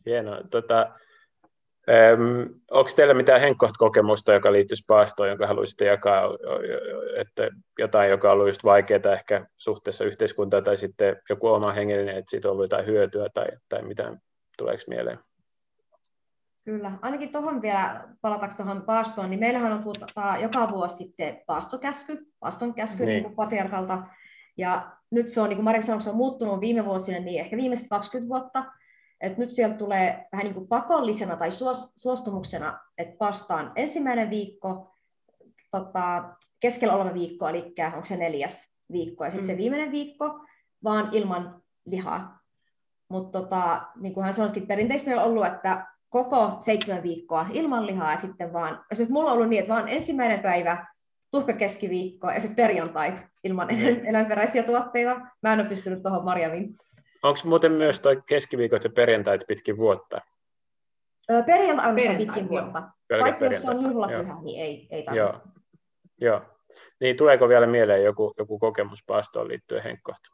Hienoa. 0.06 0.42
Tota, 0.52 0.92
Ähm, 1.90 2.42
onko 2.72 2.90
teillä 2.96 3.14
mitään 3.14 3.42
henkkoht-kokemusta, 3.42 4.34
joka 4.34 4.52
liittyisi 4.52 4.84
paastoon, 4.88 5.30
jonka 5.30 5.48
haluaisitte 5.48 5.86
jakaa, 5.86 6.30
että 7.18 7.50
jotain, 7.80 8.10
joka 8.10 8.28
on 8.28 8.34
ollut 8.34 8.48
just 8.48 8.64
vaikeaa 8.64 9.14
ehkä 9.14 9.46
suhteessa 9.58 10.06
yhteiskuntaan, 10.06 10.64
tai 10.64 10.78
sitten 10.78 11.22
joku 11.30 11.48
oma 11.48 11.72
hengellinen, 11.72 12.18
että 12.18 12.30
siitä 12.32 12.48
on 12.48 12.52
ollut 12.52 12.64
jotain 12.64 12.86
hyötyä, 12.86 13.30
tai, 13.34 13.48
tai 13.70 13.82
mitä 13.82 14.18
tuleeko 14.58 14.84
mieleen? 14.88 15.20
Kyllä. 16.66 16.92
Ainakin 17.02 17.32
tuohon 17.32 17.62
vielä, 17.62 18.08
palataanko 18.22 18.56
tuohon 18.58 18.82
paastoon, 18.82 19.30
niin 19.30 19.40
meillähän 19.40 19.72
on 19.72 19.84
tuota, 19.84 20.38
joka 20.42 20.72
vuosi 20.72 20.96
sitten 20.96 21.42
paastokäsky, 21.46 22.28
paaston 22.40 22.74
käsky 22.74 23.06
niin. 23.06 23.24
niin 23.24 23.36
patriarkalta, 23.36 24.04
ja 24.58 24.92
nyt 25.12 25.28
se 25.28 25.42
on, 25.42 25.50
niin 25.50 25.58
kuin 25.58 25.64
Marja 25.64 25.82
sanoi, 25.82 26.02
se 26.02 26.10
on 26.10 26.16
muuttunut 26.16 26.62
viime 26.62 26.86
vuosina, 26.86 27.20
niin 27.20 27.40
ehkä 27.42 27.58
viimeiset 27.58 27.88
20 27.90 28.30
vuotta, 28.30 28.66
että 29.22 29.40
nyt 29.40 29.52
sieltä 29.52 29.76
tulee 29.76 30.28
vähän 30.32 30.44
niin 30.44 30.54
kuin 30.54 30.68
pakollisena 30.68 31.36
tai 31.36 31.50
suostumuksena, 31.96 32.80
että 32.98 33.18
pastaan 33.18 33.72
ensimmäinen 33.76 34.30
viikko, 34.30 34.96
tota, 35.72 36.24
keskellä 36.60 36.96
oleva 36.96 37.14
viikko, 37.14 37.48
eli 37.48 37.74
onko 37.86 38.06
se 38.06 38.18
neljäs 38.18 38.76
viikko, 38.92 39.24
ja 39.24 39.30
sitten 39.30 39.50
mm. 39.50 39.54
se 39.54 39.58
viimeinen 39.58 39.92
viikko, 39.92 40.46
vaan 40.84 41.10
ilman 41.12 41.62
lihaa. 41.86 42.40
Mutta 43.10 43.42
tota, 43.42 43.88
niin 43.96 44.14
kuin 44.14 44.24
hän 44.24 44.34
sanoikin, 44.34 44.68
perinteisesti 44.68 45.10
meillä 45.10 45.24
on 45.24 45.30
ollut, 45.30 45.48
että 45.48 45.93
koko 46.14 46.58
seitsemän 46.60 47.04
viikkoa 47.04 47.46
ilman 47.54 47.88
lihaa, 47.88 48.12
ja 48.12 48.18
sitten 48.18 48.54
vaan, 48.54 48.86
esimerkiksi 48.92 49.14
mulla 49.14 49.32
on 49.32 49.38
ollut 49.38 49.50
niin, 49.50 49.60
että 49.60 49.74
vaan 49.74 49.90
ensimmäinen 49.90 50.40
päivä, 50.40 50.86
tuhka 51.32 51.54
keskiviikko, 51.54 52.32
ja 52.32 52.40
sitten 52.40 52.56
perjantait 52.56 53.26
ilman 53.44 53.68
mm. 53.68 54.06
eläinperäisiä 54.10 54.64
tuotteita. 54.64 55.22
Mä 55.44 55.54
en 55.54 55.60
ole 55.60 55.70
pystynyt 55.70 56.04
tuohon 56.04 56.26
Marjamin 56.26 56.76
Onko 57.24 57.40
muuten 57.46 57.72
myös 57.72 58.00
toi 58.00 58.22
keskiviikot 58.26 58.84
ja 58.84 58.90
perjantait 58.90 59.44
pitkin 59.48 59.78
vuotta? 59.78 60.22
Perjantai 61.46 61.90
on 61.90 62.18
pitkin 62.18 62.50
vuotta. 62.50 62.84
Paitsi 63.20 63.46
jos 63.46 63.66
on 63.66 63.84
juhlapyhä, 63.84 64.34
Joo. 64.34 64.42
niin 64.42 64.62
ei, 64.62 64.88
ei 64.92 65.04
tarvitse. 65.04 65.42
Joo. 66.22 66.32
Joo. 66.32 66.42
Niin 67.00 67.18
tuleeko 67.18 67.50
vielä 67.50 67.68
mieleen 67.68 68.04
joku, 68.04 68.34
joku 68.38 68.60
kokemus 68.60 69.04
paastoon 69.08 69.48
liittyen 69.48 69.84
henkkohta? 69.84 70.30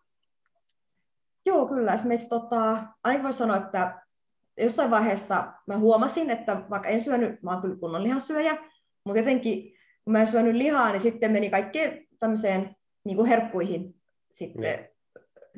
Joo, 1.46 1.68
kyllä. 1.68 1.94
Esimerkiksi 1.94 2.30
tota, 2.30 2.78
aina 3.04 3.24
voi 3.24 3.34
sanoa, 3.34 3.58
että 3.58 4.02
jossain 4.60 4.92
vaiheessa 4.92 5.54
mä 5.68 5.78
huomasin, 5.78 6.30
että 6.30 6.62
vaikka 6.70 6.90
en 6.90 7.02
syönyt, 7.02 7.44
mä 7.44 7.52
oon 7.52 7.62
kyllä 7.62 7.76
kunnon 7.76 8.04
lihansyöjä, 8.04 8.58
mutta 9.06 9.20
jotenkin 9.20 9.74
kun 10.04 10.12
mä 10.12 10.22
en 10.22 10.28
syönyt 10.28 10.56
lihaa, 10.56 10.92
niin 10.92 11.00
sitten 11.00 11.32
meni 11.32 11.50
kaikkeen 11.50 12.08
tämmöiseen 12.20 12.76
niin 13.04 13.16
kuin 13.16 13.28
herkkuihin 13.28 13.96
sitten 14.32 14.80
niin. 14.80 14.90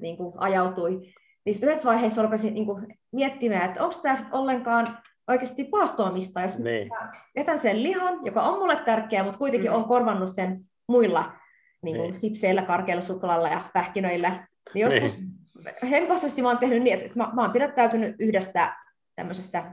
Niin 0.01 0.17
kuin 0.17 0.33
ajautui 0.37 1.13
niin 1.45 1.55
yhdessä 1.61 1.89
vaiheessa 1.89 2.21
rupesin 2.21 2.53
niin 2.53 2.65
kuin, 2.65 2.99
miettimään, 3.11 3.69
että 3.69 3.83
onko 3.83 3.95
tämä 4.01 4.15
sitten 4.15 4.33
ollenkaan 4.33 4.97
oikeasti 5.27 5.63
paastoamista, 5.63 6.41
jos 6.41 6.59
niin. 6.59 6.89
jätän 7.35 7.59
sen 7.59 7.83
lihan, 7.83 8.25
joka 8.25 8.41
on 8.41 8.59
mulle 8.59 8.75
tärkeä, 8.85 9.23
mutta 9.23 9.37
kuitenkin 9.37 9.71
mm. 9.71 9.75
on 9.75 9.83
korvannut 9.83 10.29
sen 10.29 10.61
muilla 10.87 11.33
niin 11.81 11.97
kuin 11.97 12.11
niin. 12.11 12.19
sipseillä, 12.19 12.61
karkeilla, 12.61 13.01
suklaalla 13.01 13.47
ja 13.47 13.69
pähkinöillä. 13.73 14.31
Niin 14.73 14.81
joskus 14.81 15.21
niin. 15.21 15.89
henkisesti 15.89 16.41
mä 16.41 16.47
oon 16.47 16.57
tehnyt 16.57 16.83
niin, 16.83 16.99
että 16.99 17.07
mä, 17.15 17.31
mä 17.33 17.41
oon 17.41 17.51
pidättäytynyt 17.51 18.15
yhdestä 18.19 18.75
tämmöisestä 19.21 19.71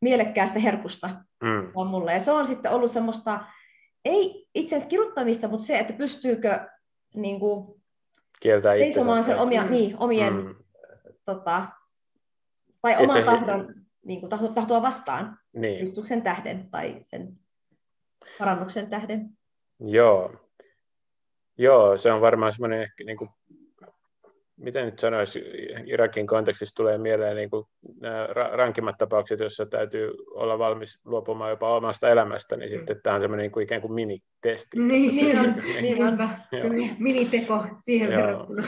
mielekkäästä 0.00 0.58
herkusta 0.58 1.10
mm. 1.42 1.72
on 1.74 1.86
mulle. 1.86 2.12
Ja 2.12 2.20
se 2.20 2.32
on 2.32 2.46
sitten 2.46 2.72
ollut 2.72 2.90
semmoista, 2.90 3.40
ei 4.04 4.48
itse 4.54 4.76
asiassa 4.76 4.90
kirjoittamista, 4.90 5.48
mutta 5.48 5.64
se, 5.64 5.78
että 5.78 5.92
pystyykö 5.92 6.60
niin 7.14 7.40
kuin, 7.40 7.82
Kieltää 8.40 8.76
seisomaan 8.76 9.24
sen 9.24 9.38
omia, 9.38 9.64
mm. 9.64 9.70
niin, 9.70 9.98
omien 9.98 10.34
mm 10.34 10.54
tota, 11.34 11.68
tai 12.82 12.96
oman 12.96 13.16
se... 13.16 13.24
tahdon 13.24 13.74
niin 14.04 14.20
kuin, 14.20 14.30
tahtoa 14.54 14.82
vastaan 14.82 15.38
niin. 15.52 15.76
Kristuksen 15.76 16.22
tähden 16.22 16.70
tai 16.70 16.98
sen 17.02 17.32
parannuksen 18.38 18.90
tähden. 18.90 19.30
Joo. 19.80 20.32
Joo, 21.58 21.96
se 21.96 22.12
on 22.12 22.20
varmaan 22.20 22.52
semmoinen 22.52 22.82
ehkä, 22.82 23.04
niin 23.04 23.16
kuin, 23.16 23.30
miten 24.58 24.84
nyt 24.84 24.98
sanoisi, 24.98 25.44
Irakin 25.86 26.26
kontekstissa 26.26 26.74
tulee 26.74 26.98
mieleen 26.98 27.36
niin 27.36 27.50
kuin 27.50 27.64
nämä 28.00 28.28
rankimmat 28.52 28.98
tapaukset, 28.98 29.40
joissa 29.40 29.66
täytyy 29.66 30.10
olla 30.34 30.58
valmis 30.58 31.00
luopumaan 31.04 31.50
jopa 31.50 31.76
omasta 31.76 32.08
elämästä, 32.08 32.56
niin 32.56 32.70
sitten 32.70 32.96
mm. 32.96 33.02
tämä 33.02 33.16
on 33.16 33.20
semmoinen 33.20 33.44
niin 33.44 33.52
kuin 33.52 33.64
ikään 33.64 33.80
kuin 33.80 33.92
minitesti. 33.92 34.78
Niin, 34.78 35.16
niin 35.16 35.38
on, 35.38 35.54
niin 35.80 36.04
on. 36.04 36.18
Miniteko 36.98 37.64
siihen 37.80 38.10
verrattuna. 38.10 38.62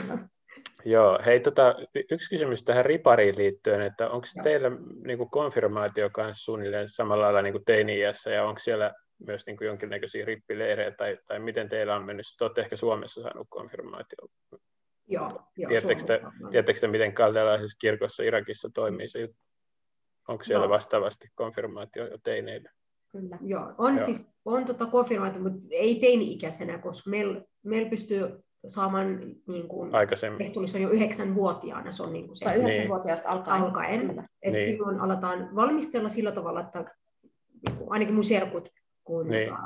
Joo, 0.85 1.19
hei 1.25 1.39
tota, 1.39 1.75
yksi 2.11 2.29
kysymys 2.29 2.63
tähän 2.63 2.85
ripariin 2.85 3.37
liittyen, 3.37 3.81
että 3.81 4.09
onko 4.09 4.27
teillä 4.43 4.71
niin 5.05 5.17
kuin 5.17 5.29
konfirmaatio 5.29 6.09
kanssa 6.09 6.43
suunnilleen 6.43 6.89
samalla 6.89 7.23
lailla 7.23 7.41
niin 7.41 7.53
kuin 7.53 7.65
teini-iässä 7.65 8.31
ja 8.31 8.45
onko 8.45 8.59
siellä 8.59 8.93
myös 9.27 9.45
niin 9.45 9.57
kuin 9.57 9.65
jonkinnäköisiä 9.65 10.25
rippileirejä 10.25 10.91
tai, 10.91 11.17
tai 11.27 11.39
miten 11.39 11.69
teillä 11.69 11.95
on 11.95 12.05
mennyt? 12.05 12.25
Te 12.37 12.43
olette 12.43 12.61
ehkä 12.61 12.75
Suomessa 12.75 13.21
saanut 13.21 13.47
konfirmaatio. 13.49 14.17
Joo, 15.11 15.41
joo 15.57 15.69
Tiedättekö 16.49 16.79
te, 16.79 16.87
miten 16.87 17.13
kaldelaisessa 17.13 17.77
kirkossa 17.81 18.23
Irakissa 18.23 18.69
toimii 18.73 19.07
se 19.07 19.29
Onko 20.27 20.43
siellä 20.43 20.65
joo. 20.65 20.73
vastaavasti 20.73 21.27
konfirmaatio 21.35 22.07
jo 22.07 22.17
teineille? 22.23 22.69
Kyllä. 23.11 23.37
Joo, 23.41 23.73
on 23.77 23.95
joo. 23.95 24.05
siis 24.05 24.29
on 24.45 24.65
tota 24.65 24.85
konfirmaatio, 24.85 25.41
mutta 25.41 25.59
ei 25.71 25.99
teini-ikäisenä, 25.99 26.77
koska 26.77 27.09
meillä 27.09 27.41
meil 27.63 27.89
pystyy 27.89 28.43
saamaan 28.67 29.19
niin 29.47 29.67
kuin, 29.67 29.95
Aikaisemmin. 29.95 30.53
on 30.75 30.81
jo 30.81 30.89
yhdeksänvuotiaana, 30.89 31.91
se 31.91 32.03
on 32.03 32.13
niin 32.13 32.25
kuin 32.25 32.35
se. 32.35 32.45
Tai 32.45 32.55
yhdeksänvuotiaasta 32.55 33.29
niin. 33.29 33.37
alkaen. 33.37 33.63
alkaen. 33.63 34.29
Et 34.41 34.53
niin. 34.53 34.65
Silloin 34.65 34.99
aletaan 34.99 35.55
valmistella 35.55 36.09
sillä 36.09 36.31
tavalla, 36.31 36.61
että 36.61 36.85
niin 37.67 37.77
kuin, 37.77 37.91
ainakin 37.91 38.15
mun 38.15 38.23
serkut, 38.23 38.69
kun 39.03 39.27
niin. 39.27 39.49
tota, 39.49 39.61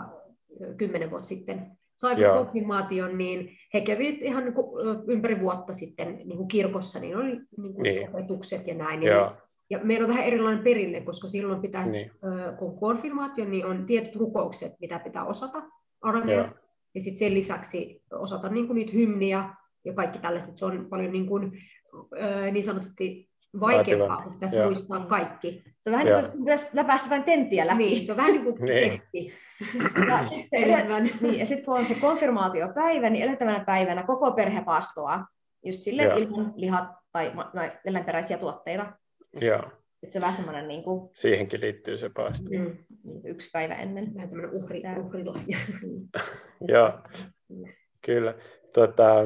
kymmenen 0.77 1.11
vuotta 1.11 1.27
sitten 1.27 1.77
saivat 1.95 2.37
konfirmaation, 2.37 3.17
niin 3.17 3.49
he 3.73 3.81
kävivät 3.81 4.21
ihan 4.21 4.43
niin 4.43 4.53
kuin, 4.53 4.87
ympäri 5.07 5.39
vuotta 5.39 5.73
sitten 5.73 6.15
niin 6.15 6.37
kuin 6.37 6.47
kirkossa, 6.47 6.99
niin 6.99 7.17
oli 7.17 7.39
niin 7.57 7.73
kuin 7.73 7.83
niin. 7.83 8.09
opetukset 8.09 8.67
ja 8.67 8.73
näin. 8.73 8.99
Niin, 8.99 9.11
ja 9.69 9.79
meillä 9.83 10.05
on 10.05 10.09
vähän 10.09 10.25
erilainen 10.25 10.63
perinne, 10.63 11.01
koska 11.01 11.27
silloin 11.27 11.61
pitäisi, 11.61 11.91
niin. 11.91 12.11
kun 12.59 12.79
konfirmaatio, 12.79 13.45
niin 13.45 13.65
on 13.65 13.85
tietyt 13.85 14.15
rukoukset, 14.15 14.73
mitä 14.79 14.99
pitää 14.99 15.25
osata 15.25 15.63
arabiaksi. 16.01 16.61
Ja 16.95 17.01
sitten 17.01 17.19
sen 17.19 17.33
lisäksi 17.33 18.01
osata 18.11 18.49
niin 18.49 18.67
kuin 18.67 18.75
niitä 18.75 18.93
hymniä 18.93 19.49
ja 19.85 19.93
kaikki 19.93 20.19
tällaiset. 20.19 20.57
Se 20.57 20.65
on 20.65 20.87
paljon 20.89 21.11
niin, 21.11 21.25
kuin, 21.25 21.51
niin 22.51 22.63
sanotusti 22.63 23.29
vaikeampaa, 23.59 24.21
kun 24.21 24.33
pitäisi 24.33 24.57
Joo. 24.57 24.65
muistaa 24.65 25.05
kaikki. 25.05 25.63
Se 25.79 25.89
on 25.89 25.91
vähän 25.91 26.07
Joo. 26.07 26.21
niin 26.21 26.31
kuin 26.31 27.09
vain 27.09 27.23
tenttiä 27.23 27.67
läpi. 27.67 27.77
Niin, 27.77 28.03
se 28.03 28.11
on 28.11 28.17
vähän 28.17 28.31
niin 28.31 28.43
kuin 28.43 28.55
niin. 28.55 28.91
testi. 28.91 29.33
Ja 30.09 30.99
niin, 31.21 31.39
ja 31.39 31.45
sitten 31.45 31.65
kun 31.65 31.77
on 31.77 31.85
se 31.85 31.95
konfirmaatiopäivä, 31.95 33.09
niin 33.09 33.25
edeltävänä 33.25 33.63
päivänä 33.65 34.03
koko 34.03 34.31
perhe 34.31 34.61
paastoa 34.61 35.25
just 35.65 35.79
sille 35.79 36.03
Joo. 36.03 36.17
ilman 36.17 36.53
lihat 36.55 36.89
tai 37.11 37.31
no, 37.35 37.61
eläinperäisiä 37.85 38.37
tuotteita. 38.37 38.93
Joo. 39.41 39.63
Et 40.03 40.11
se 40.11 40.17
on 40.17 40.21
vähän 40.21 40.35
semmoinen... 40.35 40.67
Niin 40.67 40.83
kuin, 40.83 41.09
Siihenkin 41.13 41.61
liittyy 41.61 41.97
se 41.97 42.09
paasto. 42.09 42.49
Mm, 42.49 42.77
yksi 43.25 43.49
päivä 43.53 43.75
ennen. 43.75 44.15
Vähän 44.15 44.29
tämmöinen 44.29 44.55
uhri, 44.55 44.81
uhrilahja. 44.99 45.57
Joo, 46.73 46.89
kyllä. 48.05 48.33
Tota, 48.73 49.25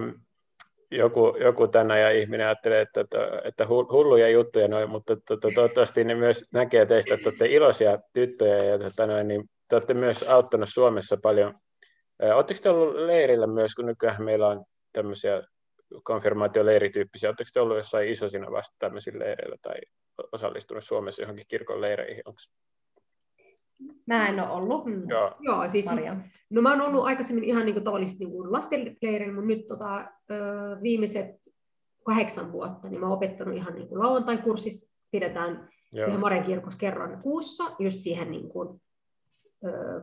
joku, 0.91 1.37
joku 1.39 1.67
tänä 1.67 1.99
ja 1.99 2.11
ihminen 2.11 2.47
ajattelee, 2.47 2.81
että, 2.81 3.01
että, 3.01 3.17
että 3.43 3.67
hulluja 3.67 4.29
juttuja 4.29 4.67
noin, 4.67 4.89
mutta 4.89 5.15
to, 5.15 5.37
to, 5.37 5.49
toivottavasti 5.55 6.03
ne 6.03 6.15
myös 6.15 6.45
näkee 6.53 6.85
teistä, 6.85 7.13
että 7.13 7.29
olette 7.29 7.45
iloisia 7.45 7.99
tyttöjä 8.13 8.63
ja 8.63 8.79
tota 8.79 9.07
noin, 9.07 9.27
niin 9.27 9.49
te 9.69 9.75
olette 9.75 9.93
myös 9.93 10.23
auttanut 10.23 10.69
Suomessa 10.69 11.17
paljon. 11.21 11.53
Oletteko 12.35 12.59
te 12.63 12.69
ollut 12.69 12.95
leirillä 12.95 13.47
myös, 13.47 13.75
kun 13.75 13.85
nykyään 13.85 14.23
meillä 14.23 14.47
on 14.47 14.65
tämmöisiä 14.93 15.43
konfirmaatioleirityyppisiä. 16.03 17.29
Oletteko 17.29 17.49
te 17.53 17.61
ollut 17.61 17.77
jossain 17.77 18.09
isosina 18.09 18.51
vasta 18.51 18.75
tämmöisillä 18.79 19.25
leireillä 19.25 19.55
tai 19.61 19.75
osallistunut 20.31 20.83
Suomessa 20.83 21.21
johonkin 21.21 21.45
kirkon 21.47 21.81
leireihin? 21.81 22.21
Onks? 22.25 22.49
Mä 24.05 24.27
en 24.27 24.39
ole 24.39 24.49
ollut. 24.49 24.85
Mm. 24.85 25.09
Joo. 25.09 25.31
Joo, 25.39 25.69
siis 25.69 25.85
no 26.49 26.61
mä 26.61 26.69
oon 26.69 26.81
ollut 26.81 27.05
aikaisemmin 27.05 27.43
ihan 27.43 27.65
niin 27.65 27.73
kuin 27.73 27.83
tavallisesti 27.83 28.25
niin 28.25 28.51
lastenleireillä, 28.51 29.33
mutta 29.33 29.47
nyt 29.47 29.67
tota, 29.67 30.11
viimeiset 30.83 31.35
kahdeksan 32.05 32.51
vuotta 32.51 32.89
niin 32.89 32.99
mä 32.99 33.05
oon 33.05 33.17
opettanut 33.17 33.55
ihan 33.55 33.75
niin 33.75 33.87
kuin 33.87 33.99
lauantai-kurssissa, 33.99 34.95
pidetään 35.11 35.69
Joo. 35.93 36.17
Maren 36.17 36.43
kirkossa 36.43 36.79
kerran 36.79 37.21
kuussa, 37.21 37.63
just 37.79 37.99
siihen 37.99 38.31
niin 38.31 38.49
kuin, 38.49 38.69
ö, 38.69 38.79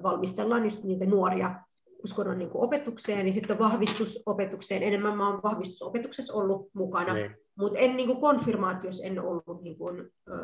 valmistellaan 0.03 0.64
just 0.64 0.85
niitä 0.85 1.07
nuoria 1.07 1.55
uskonnon 2.05 2.38
niin 2.38 2.51
opetukseen, 2.55 3.25
niin 3.25 3.33
sitten 3.33 3.59
vahvistusopetukseen. 3.59 4.83
Enemmän 4.83 5.16
mä 5.16 5.29
oon 5.29 5.42
vahvistusopetuksessa 5.42 6.35
ollut 6.35 6.71
mukana, 6.75 7.14
niin. 7.14 7.37
mutta 7.59 7.79
en 7.79 7.97
niin 7.97 8.07
kuin 8.07 8.21
konfirmaatiossa 8.21 9.05
en 9.05 9.21
ollut 9.21 9.62
niin 9.62 9.79
kuin, 9.79 10.11
ö, 10.29 10.35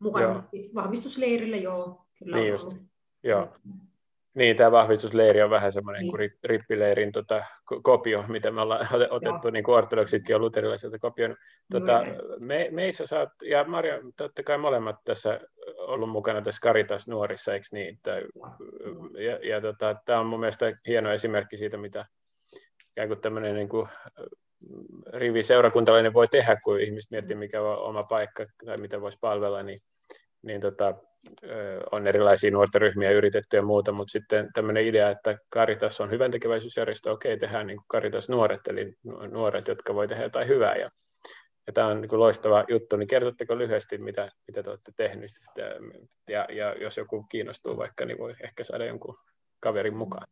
mukana. 0.00 0.26
Joo. 0.26 0.42
Siis 0.50 0.74
vahvistusleirillä, 0.74 1.56
joo. 1.56 2.06
Kyllä 2.18 2.36
Niin 2.36 2.44
on 2.44 2.50
just. 2.50 2.64
ollut. 2.64 2.82
Joo. 3.22 3.48
Niin, 4.34 4.56
tämä 4.56 4.72
vahvistusleiri 4.72 5.42
on 5.42 5.50
vähän 5.50 5.72
semmoinen 5.72 6.02
Niin. 6.02 6.10
kuin 6.10 6.30
rippileirin 6.44 7.12
tota, 7.12 7.44
ko- 7.74 7.80
kopio, 7.82 8.24
mitä 8.28 8.50
me 8.50 8.60
ollaan 8.60 8.86
ote- 8.86 9.08
otettu, 9.10 9.50
niin 9.50 9.64
kuin 9.64 9.74
ortodoksitkin 9.74 10.34
on 10.36 10.42
luterilaisilta 10.42 10.98
kopioinut. 10.98 11.38
Tota, 11.70 12.04
me, 12.38 12.68
meissä 12.70 13.06
sä 13.06 13.20
oot, 13.20 13.28
ja 13.44 13.64
Marja, 13.64 13.98
totta 14.16 14.42
kai 14.42 14.58
molemmat 14.58 14.96
tässä 15.04 15.40
ollut 15.78 16.10
mukana 16.10 16.42
tässä 16.42 16.60
Caritas 16.60 17.08
nuorissa, 17.08 17.52
eikö 17.52 17.66
niin? 17.72 17.98
Tai, 18.02 18.24
ja 19.18 19.48
ja 19.48 19.60
tota, 19.60 19.96
tämä 20.04 20.20
on 20.20 20.26
mun 20.26 20.40
mielestä 20.40 20.72
hieno 20.86 21.12
esimerkki 21.12 21.56
siitä, 21.56 21.76
mitä 21.76 22.06
ikään 22.90 23.08
kuin 23.08 23.20
tämmöinen 23.20 23.54
niin 23.54 23.68
kuin, 23.68 23.88
rivi 25.12 25.42
seurakuntalainen 25.42 26.14
voi 26.14 26.28
tehdä, 26.28 26.56
kun 26.64 26.80
ihmiset 26.80 27.10
miettii, 27.10 27.36
mikä 27.36 27.62
on 27.62 27.78
oma 27.78 28.02
paikka 28.02 28.46
tai 28.66 28.76
mitä 28.76 29.00
voisi 29.00 29.18
palvella, 29.20 29.62
niin, 29.62 29.80
niin 30.42 30.60
tota, 30.60 30.94
on 31.92 32.06
erilaisia 32.06 32.50
nuorten 32.50 32.80
ryhmiä 32.80 33.10
yritetty 33.10 33.56
ja 33.56 33.62
muuta, 33.62 33.92
mutta 33.92 34.12
sitten 34.12 34.48
tämmöinen 34.52 34.86
idea, 34.86 35.10
että 35.10 35.38
Caritas 35.54 36.00
on 36.00 36.10
hyvän 36.10 36.30
tekeväisyysjärjestö, 36.30 37.10
okei, 37.10 37.38
tehdään 37.38 37.66
niin 37.66 37.76
kuin 37.76 37.86
Caritas 37.92 38.28
nuoret, 38.28 38.60
eli 38.68 38.94
nu- 39.04 39.26
nuoret, 39.26 39.68
jotka 39.68 39.94
voi 39.94 40.08
tehdä 40.08 40.22
jotain 40.22 40.48
hyvää, 40.48 40.76
ja, 40.76 40.90
ja 41.66 41.72
tämä 41.72 41.86
on 41.86 42.00
niin 42.00 42.20
loistava 42.20 42.64
juttu, 42.68 42.96
niin 42.96 43.06
kertotteko 43.06 43.58
lyhyesti, 43.58 43.98
mitä, 43.98 44.30
mitä 44.46 44.62
te 44.62 44.70
olette 44.70 44.92
tehnyt, 44.96 45.30
ja, 46.28 46.46
ja 46.50 46.74
jos 46.80 46.96
joku 46.96 47.22
kiinnostuu 47.22 47.76
vaikka, 47.76 48.04
niin 48.04 48.18
voi 48.18 48.34
ehkä 48.44 48.64
saada 48.64 48.84
jonkun 48.84 49.18
kaverin 49.60 49.96
mukaan. 49.96 50.26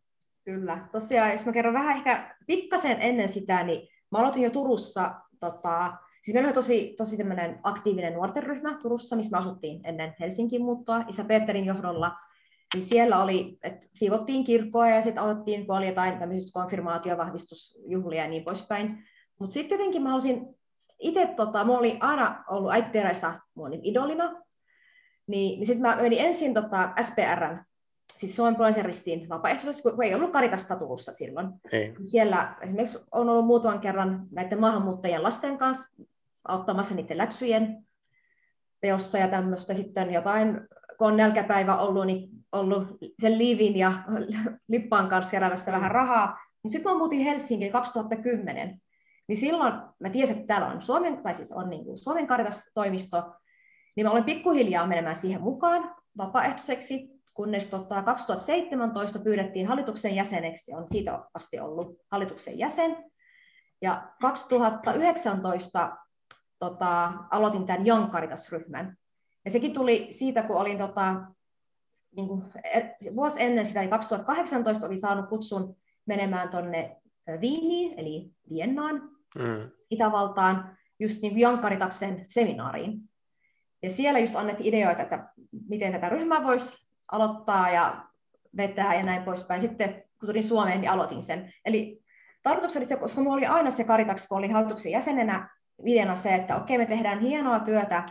Kyllä. 0.45 0.89
Tosiaan, 0.93 1.33
jos 1.33 1.47
mä 1.47 1.53
kerron 1.53 1.75
vähän 1.75 1.97
ehkä 1.97 2.37
pikkasen 2.47 2.97
ennen 3.01 3.29
sitä, 3.29 3.63
niin 3.63 3.89
mä 4.13 4.19
aloitin 4.19 4.43
jo 4.43 4.51
Turussa, 4.51 5.15
tota, 5.41 5.93
siis 6.23 6.35
meillä 6.35 6.47
oli 6.47 6.55
tosi, 6.55 6.95
tosi 6.97 7.17
tämmöinen 7.17 7.61
aktiivinen 7.63 8.15
nuorten 8.15 8.43
ryhmä 8.43 8.79
Turussa, 8.83 9.17
missä 9.17 9.31
me 9.31 9.39
asuttiin 9.39 9.81
ennen 9.85 10.15
Helsingin 10.21 10.65
muuttoa, 10.65 11.05
isä 11.09 11.25
Peterin 11.25 11.65
johdolla. 11.65 12.17
Niin 12.75 12.83
siellä 12.83 13.23
oli, 13.23 13.59
että 13.63 13.87
siivottiin 13.93 14.45
kirkkoa 14.45 14.89
ja 14.89 15.03
sitten 15.03 15.23
aloittiin, 15.23 15.67
kun 15.67 15.77
oli 15.77 15.89
jotain 15.89 16.19
tämmöisistä 16.19 16.61
konfirmaatio- 16.61 17.17
vahvistusjuhlia 17.17 18.23
ja 18.23 18.29
niin 18.29 18.45
poispäin. 18.45 19.05
Mutta 19.39 19.55
sitten 19.55 19.79
jotenkin 19.79 20.03
mä 20.03 20.09
halusin 20.09 20.47
itse, 20.99 21.27
tota, 21.37 21.65
mulla 21.65 21.79
oli 21.79 21.97
aina 22.01 22.45
ollut 22.49 22.73
äiti 22.73 22.91
Teresa 22.91 23.35
mun 23.55 23.75
idolina, 23.83 24.31
niin, 25.27 25.59
niin 25.59 25.67
sitten 25.67 25.83
mä 25.83 25.97
menin 25.97 26.19
ensin 26.19 26.55
tota, 26.55 26.93
SPRn 27.03 27.65
siis 28.21 28.37
Suomen 28.37 28.57
punaisen 28.57 28.85
ristiin 28.85 29.29
vapaaehtoisesti, 29.29 29.83
kun 29.83 30.05
ei 30.05 30.15
ollut 30.15 30.33
Karitasta 30.33 30.77
Turussa 30.77 31.13
silloin. 31.13 31.49
Niin, 31.73 31.97
Siellä 32.05 32.57
esimerkiksi 32.61 32.99
on 33.13 33.29
ollut 33.29 33.47
muutaman 33.47 33.81
kerran 33.81 34.27
näiden 34.31 34.61
maahanmuuttajien 34.61 35.23
lasten 35.23 35.59
kanssa 35.59 36.03
auttamassa 36.49 36.95
niiden 36.95 37.19
läksyjen 37.19 37.87
teossa 38.81 39.19
ja 39.19 39.29
tämmöistä. 39.29 39.75
Sitten 39.75 40.13
jotain, 40.13 40.61
kun 40.99 41.07
on 41.07 41.17
nälkäpäivä 41.17 41.77
ollut, 41.77 42.07
niin 42.07 42.29
ollut 42.53 42.89
sen 43.19 43.39
liivin 43.39 43.77
ja 43.77 43.93
lippaan 44.69 45.09
kanssa 45.09 45.31
keräämässä 45.31 45.73
vähän 45.73 45.91
rahaa. 45.91 46.39
Mutta 46.63 46.73
sitten 46.73 46.93
kun 46.93 46.99
muutin 46.99 47.25
Helsinkiin 47.25 47.73
2010, 47.73 48.81
niin 49.29 49.37
silloin 49.37 49.73
mä 49.99 50.11
tiesin, 50.11 50.37
että 50.37 50.47
täällä 50.47 50.69
on 50.69 50.83
Suomen, 50.83 51.23
tai 51.23 51.35
siis 51.35 51.53
on 51.53 51.71
niin 51.71 51.85
kuin 51.85 51.99
Suomen 51.99 52.27
Karitas-toimisto, 52.27 53.35
niin 53.97 54.07
mä 54.07 54.11
olen 54.11 54.25
pikkuhiljaa 54.25 54.87
menemään 54.87 55.17
siihen 55.17 55.41
mukaan 55.41 55.95
vapaaehtoiseksi, 56.19 57.20
kunnes 57.41 57.71
tota, 57.71 58.03
2017 58.03 59.19
pyydettiin 59.19 59.67
hallituksen 59.67 60.15
jäseneksi, 60.15 60.75
on 60.75 60.89
siitä 60.89 61.25
asti 61.35 61.61
ollut 61.61 61.99
hallituksen 62.11 62.59
jäsen. 62.59 62.97
Ja 63.83 64.13
2019 64.21 65.97
tota, 66.59 67.13
aloitin 67.31 67.67
tämän 67.67 67.87
Young 67.87 68.13
Caritas-ryhmän. 68.13 68.97
Ja 69.45 69.51
sekin 69.51 69.73
tuli 69.73 70.09
siitä, 70.11 70.43
kun 70.43 70.57
olin 70.57 70.79
tota, 70.79 71.15
niin 72.17 72.29
kuin, 72.29 72.43
er- 72.67 73.17
vuosi 73.17 73.43
ennen 73.43 73.67
sitä, 73.67 73.81
eli 73.81 73.91
2018 73.91 74.87
oli 74.87 74.97
saanut 74.97 75.29
kutsun 75.29 75.77
menemään 76.07 76.49
tuonne 76.49 76.97
Viiniin, 77.41 77.99
eli 77.99 78.31
Viennaan, 78.51 78.95
mm, 79.35 79.71
Itävaltaan, 79.91 80.77
just 80.99 81.23
niin 81.23 81.33
kuin 81.33 81.43
Young 81.43 81.63
Caritaksen 81.63 82.25
seminaariin. 82.29 83.01
Ja 83.83 83.91
siellä 83.91 84.19
just 84.19 84.37
annettiin 84.37 84.75
ideoita, 84.75 85.03
että 85.03 85.33
miten 85.69 85.93
tätä 85.93 86.09
ryhmää 86.09 86.45
voisi 86.45 86.90
aloittaa 87.13 87.71
ja 87.71 88.05
vetää 88.57 88.95
ja 88.95 89.03
näin 89.03 89.23
poispäin. 89.23 89.61
Sitten 89.61 90.03
kun 90.21 90.27
tulin 90.27 90.45
Suomeen, 90.45 90.81
niin 90.81 90.91
aloitin 90.91 91.23
sen. 91.23 91.53
Eli 91.65 92.03
tarkoitus 92.43 92.77
oli 92.77 92.85
se, 92.85 92.97
koska 92.97 93.21
minulla 93.21 93.37
oli 93.37 93.47
aina 93.47 93.71
se 93.71 93.85
Karitaks, 93.85 94.29
kun 94.29 94.39
olin 94.39 94.53
hallituksen 94.53 94.93
jäsenenä, 94.93 95.49
videona 95.85 96.17
se, 96.17 96.35
että 96.35 96.57
okei, 96.57 96.79
me 96.79 96.87
tehdään 96.87 97.21
hienoa 97.21 97.61
työtä 97.61 98.07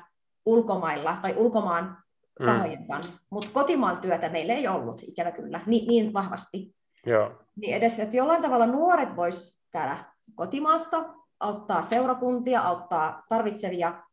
ulkomailla 0.45 1.17
tai 1.21 1.33
ulkomaan 1.37 1.97
mm, 2.39 2.45
tahojen 2.45 2.87
kanssa, 2.87 3.27
mutta 3.29 3.49
kotimaan 3.53 3.97
työtä 3.97 4.29
meillä 4.29 4.53
ei 4.53 4.67
ollut, 4.67 5.03
ikävä 5.03 5.31
kyllä, 5.31 5.59
niin, 5.65 5.87
niin 5.87 6.13
vahvasti. 6.13 6.75
joo, 7.05 7.31
Niin 7.55 7.75
edes, 7.75 7.99
että 7.99 8.17
jollain 8.17 8.41
tavalla 8.41 8.67
nuoret 8.67 9.15
vois 9.15 9.63
täällä 9.71 10.05
kotimaassa 10.35 11.03
auttaa 11.39 11.81
seurakuntia, 11.81 12.61
auttaa 12.61 13.23
tarvitsevia, 13.29 14.03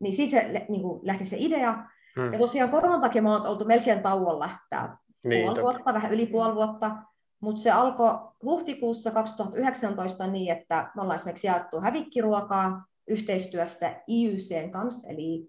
niin 0.00 0.12
siitä 0.12 0.30
se 0.30 0.66
niin 0.68 0.82
kuin 0.82 1.00
lähti 1.06 1.24
se 1.24 1.36
idea. 1.38 1.84
Mm, 2.16 2.32
Ja 2.32 2.38
tosiaan 2.38 2.70
koronan 2.70 3.00
takia 3.00 3.22
me 3.22 3.28
ollaan 3.28 3.46
oltu 3.46 3.64
melkein 3.64 4.02
tauolla 4.02 4.50
tämä 4.70 4.96
niin, 5.24 5.40
puoli 5.42 5.54
toki. 5.54 5.62
vuotta, 5.62 5.94
vähän 5.94 6.12
yli 6.12 6.26
puoli 6.26 6.54
vuotta, 6.54 6.96
mutta 7.40 7.62
se 7.62 7.70
alkoi 7.70 8.18
huhtikuussa 8.42 9.10
2019 9.10 10.26
niin, 10.26 10.52
että 10.52 10.90
me 10.96 11.02
ollaan 11.02 11.16
esimerkiksi 11.16 11.46
jaettu 11.46 11.80
hävikkiruokaa 11.80 12.86
yhteistyössä 13.08 13.96
IYCn 14.08 14.70
kanssa, 14.70 15.08
eli 15.08 15.48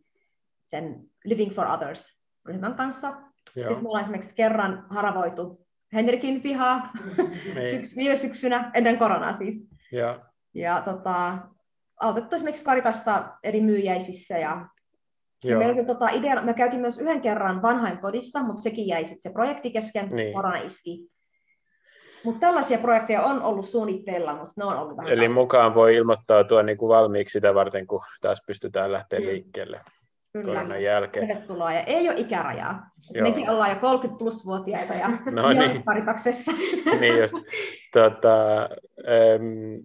sen 0.65 1.05
Living 1.25 1.51
for 1.51 1.67
Others-ryhmän 1.67 2.73
kanssa. 2.75 3.07
Joo, 3.07 3.67
Sitten 3.67 3.83
me 3.83 3.87
ollaan 3.87 4.01
esimerkiksi 4.01 4.35
kerran 4.35 4.85
haravoitu 4.89 5.65
Henrikin 5.93 6.41
pihaa 6.41 6.91
niin, 7.55 7.65
syks, 7.71 7.95
viime 7.95 8.15
syksynä, 8.15 8.71
ennen 8.73 8.97
koronaa 8.97 9.33
siis. 9.33 9.69
joo, 9.91 10.19
Ja 10.53 10.81
tota, 10.85 11.37
autettu 12.01 12.35
esimerkiksi 12.35 12.63
Karitasta 12.63 13.37
eri 13.43 13.61
myyjäisissä. 13.61 14.33
Ja, 14.33 14.39
ja 14.39 14.67
joo, 15.49 15.59
meillä 15.59 15.73
oli 15.75 15.85
tota 15.85 16.09
idea, 16.09 16.41
me 16.41 16.53
käytiin 16.53 16.81
myös 16.81 16.99
yhden 17.01 17.21
kerran 17.21 17.61
vanhain 17.61 17.97
kodissa, 17.97 18.39
mutta 18.43 18.61
sekin 18.61 18.87
jäi 18.87 19.03
sitten 19.03 19.21
se 19.21 19.29
projekti 19.33 19.71
kesken, 19.71 20.09
Niin. 20.09 20.33
korona 20.33 20.57
iski. 20.57 21.07
Mutta 22.23 22.39
tällaisia 22.39 22.77
projekteja 22.77 23.21
on 23.23 23.41
ollut 23.41 23.65
suunnitteilla, 23.65 24.33
mutta 24.35 24.53
ne 24.57 24.63
on 24.65 24.77
ollut 24.77 24.97
vähän... 24.97 25.11
Eli 25.11 25.29
mukaan 25.29 25.75
voi 25.75 25.95
ilmoittautua 25.95 26.63
niin 26.63 26.77
kuin 26.77 26.89
valmiiksi 26.89 27.33
sitä 27.33 27.53
varten, 27.53 27.87
kun 27.87 28.01
taas 28.21 28.41
pystytään 28.47 28.91
lähteä 28.91 29.19
Mm. 29.19 29.25
liikkeelle 29.25 29.81
Kyllä. 30.33 30.45
koronan 30.53 30.83
jälkeen. 30.83 31.27
Tervetuloa. 31.27 31.73
Ja 31.73 31.81
ei 31.83 32.09
ole 32.09 32.17
ikärajaa. 32.19 32.89
Joo. 33.13 33.27
Mekin 33.27 33.49
ollaan 33.49 33.69
jo 33.69 33.75
30 33.75 34.19
plus 34.19 34.45
vuotiaita 34.45 34.93
ja 34.93 35.07
No 35.31 35.49
niin. 35.53 35.83
Karitaksessa. 35.85 36.51
niin 36.99 37.17
just. 37.21 37.35
Tota, 37.93 38.61
ähm, 39.07 39.75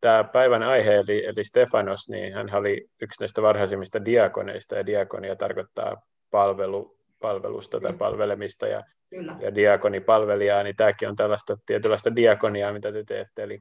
tämä 0.00 0.24
päivän 0.24 0.62
aihe, 0.62 0.94
eli, 0.94 1.24
eli 1.26 1.44
Stefanos, 1.44 2.08
niin 2.08 2.32
hän 2.34 2.54
oli 2.54 2.86
yksi 3.02 3.22
näistä 3.22 3.42
varhaisimmista 3.42 4.04
diakoneista, 4.04 4.74
ja 4.74 4.86
diakonia 4.86 5.36
tarkoittaa 5.36 6.02
palvelu, 6.30 6.96
palvelusta 7.20 7.80
tai 7.80 7.92
Mm. 7.92 7.98
palvelemista, 7.98 8.66
ja, 8.66 8.82
Kyllä. 9.10 9.36
ja 9.40 9.54
diakonipalvelijaa, 9.54 10.62
niin 10.62 10.76
tämäkin 10.76 11.08
on 11.08 11.16
tällaista 11.16 11.56
tietynlaista 11.66 12.16
diakoniaa, 12.16 12.72
mitä 12.72 12.92
te 12.92 13.04
teette, 13.04 13.42
eli, 13.42 13.60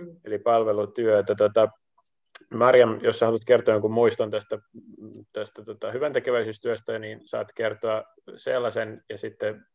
Mm. 0.00 0.16
eli 0.24 0.38
palvelutyötä. 0.38 1.34
Tota, 1.34 1.68
Marjam, 2.54 2.98
jos 3.02 3.20
haluat 3.20 3.42
kertoa 3.46 3.74
jonkun 3.74 3.92
muiston 3.92 4.30
tästä, 4.30 4.58
tästä 5.32 5.64
tota, 5.64 5.92
hyvän 5.92 6.12
tekeväisyystyöstä, 6.12 6.98
niin 6.98 7.20
saat 7.24 7.48
kertoa 7.54 8.04
sellaisen, 8.36 9.02
ja 9.10 9.18
sitten 9.18 9.66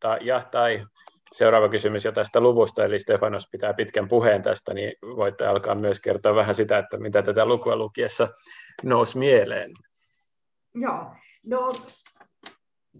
ta, 0.00 0.18
ja, 0.20 0.42
tai 0.50 0.86
seuraava 1.34 1.68
kysymys 1.68 2.04
jo 2.04 2.12
tästä 2.12 2.40
luvusta, 2.40 2.84
eli 2.84 2.98
Stefanos 2.98 3.48
pitää 3.52 3.74
pitkän 3.74 4.08
puheen 4.08 4.42
tästä, 4.42 4.74
niin 4.74 4.92
voitte 5.02 5.46
alkaa 5.46 5.74
myös 5.74 6.00
kertoa 6.00 6.34
vähän 6.34 6.54
sitä, 6.54 6.78
että 6.78 6.98
mitä 6.98 7.22
tätä 7.22 7.46
lukua 7.46 7.76
lukiessa 7.76 8.28
nousi 8.82 9.18
mieleen. 9.18 9.72
Joo. 10.74 11.14
No, 11.46 11.70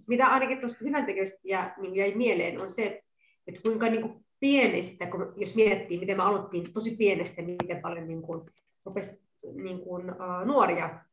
mitä 0.06 0.26
ainakin 0.26 0.60
tuosta 0.60 0.84
hyvän 0.84 1.06
ja 1.44 1.74
niin 1.80 1.96
jäi 1.96 2.14
mieleen, 2.14 2.60
on 2.60 2.70
se, 2.70 3.02
että, 3.46 3.60
kuinka 3.62 3.86
niin 3.86 4.02
kuin 4.02 4.24
pienestä, 4.40 5.06
kun 5.06 5.32
jos 5.36 5.54
miettii, 5.54 5.98
miten 5.98 6.16
me 6.16 6.22
aloittiin 6.22 6.72
tosi 6.72 6.96
pienestä, 6.96 7.42
niin 7.42 7.56
miten 7.62 7.82
paljon 7.82 8.08
niin 8.08 8.22
kuin, 8.22 8.50
rupesi 8.84 9.22
niin 9.54 9.80
kuin, 9.80 10.10
uh, 10.10 10.46
nuoria 10.46 11.04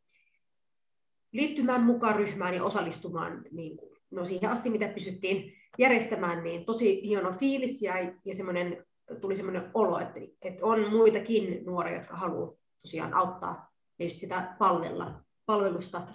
liittymään 1.31 1.83
mukaan 1.83 2.15
ryhmään 2.15 2.53
ja 2.53 2.63
osallistumaan 2.63 3.45
niin 3.51 3.77
kuin, 3.77 3.97
no 4.11 4.25
siihen 4.25 4.49
asti, 4.49 4.69
mitä 4.69 4.87
pystyttiin 4.87 5.53
järjestämään, 5.77 6.43
niin 6.43 6.65
tosi 6.65 7.07
hieno 7.07 7.31
fiilis 7.31 7.81
ja, 7.81 7.93
ja 8.25 8.35
semmoinen, 8.35 8.85
tuli 9.21 9.35
semmoinen 9.35 9.71
olo, 9.73 9.99
että, 9.99 10.19
että 10.41 10.65
on 10.65 10.91
muitakin 10.91 11.65
nuoria, 11.65 11.97
jotka 11.97 12.15
haluaa 12.15 12.53
tosiaan 12.81 13.13
auttaa 13.13 13.71
ja 13.99 14.05
just 14.05 14.17
sitä 14.17 14.55
palvella, 14.59 15.21
palvelusta 15.45 16.07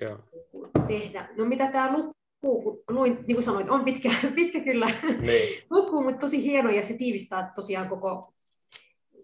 Joo. 0.00 0.18
tehdä. 0.88 1.28
No 1.36 1.44
mitä 1.44 1.72
tämä 1.72 1.92
luku, 1.92 2.12
kun 2.40 2.82
luin, 2.88 3.12
niin 3.12 3.36
kuin 3.36 3.42
sanoit, 3.42 3.70
on 3.70 3.84
pitkä, 3.84 4.10
pitkä 4.36 4.60
kyllä 4.60 4.86
Niin, 5.20 5.62
luku, 5.70 6.02
mutta 6.02 6.20
tosi 6.20 6.42
hieno 6.42 6.70
ja 6.70 6.84
se 6.84 6.96
tiivistää 6.96 7.52
tosiaan 7.54 7.88
koko, 7.88 8.34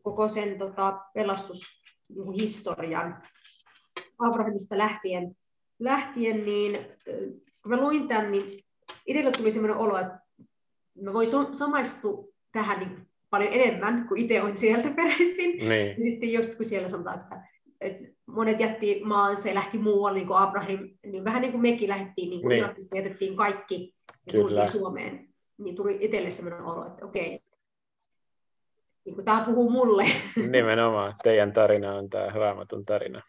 koko 0.02 0.28
sen 0.28 0.58
tota, 0.58 1.00
pelastushistorian 1.14 3.22
Abrahamista 4.18 4.78
lähtien, 4.78 5.36
lähtien, 5.78 6.44
niin 6.44 6.86
kun 7.62 7.70
mä 7.70 7.80
luin 7.80 8.08
tämän, 8.08 8.30
niin 8.30 8.60
itselle 9.06 9.30
tuli 9.30 9.52
sellainen 9.52 9.76
olo, 9.76 9.98
että 9.98 10.18
mä 11.00 11.12
voin 11.12 11.28
samaistua 11.52 12.24
tähän 12.52 12.78
niin 12.78 13.08
paljon 13.30 13.52
enemmän, 13.52 14.08
kuin 14.08 14.20
itse 14.20 14.42
on 14.42 14.56
sieltä 14.56 14.90
peräisin. 14.90 15.68
Niin. 15.68 15.88
Ja 15.88 16.02
sitten 16.02 16.32
just 16.32 16.56
kun 16.56 16.66
siellä 16.66 16.88
sanotaan, 16.88 17.20
että, 17.20 17.48
että 17.80 18.12
monet 18.26 18.60
jätti 18.60 19.00
maansa 19.04 19.48
ja 19.48 19.54
lähti 19.54 19.78
muualle, 19.78 20.18
niin 20.18 20.26
kuin 20.26 20.38
Abraham, 20.38 20.88
niin 21.06 21.24
vähän 21.24 21.42
niin 21.42 21.52
kuin 21.52 21.62
mekin 21.62 21.88
lähdettiin, 21.88 22.30
niin 22.30 22.40
kuin 22.40 22.48
niin. 22.48 22.64
Irakista 22.64 22.96
jätettiin 22.96 23.36
kaikki 23.36 23.94
ja 24.26 24.32
tultiin 24.32 24.70
Suomeen. 24.70 25.28
Niin 25.58 25.76
tuli 25.76 25.98
itselle 26.00 26.30
sellainen 26.30 26.64
olo, 26.64 26.86
että 26.86 27.06
okei, 27.06 27.40
niin 29.04 29.14
kuin 29.14 29.24
tämä 29.24 29.44
puhuu 29.46 29.70
mulle. 29.70 30.04
Nimenomaan, 30.50 31.14
teidän 31.22 31.52
tarina 31.52 31.94
on 31.94 32.10
tämä 32.10 32.26
raamatun 32.26 32.84
tarina. 32.84 33.22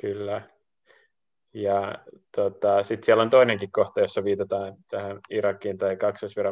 Kyllä. 0.00 0.42
Ja 1.54 1.94
tota, 2.36 2.82
sitten 2.82 3.06
siellä 3.06 3.22
on 3.22 3.30
toinenkin 3.30 3.72
kohta, 3.72 4.00
jossa 4.00 4.24
viitataan 4.24 4.76
tähän 4.88 5.20
Irakiin 5.30 5.78
tai 5.78 5.96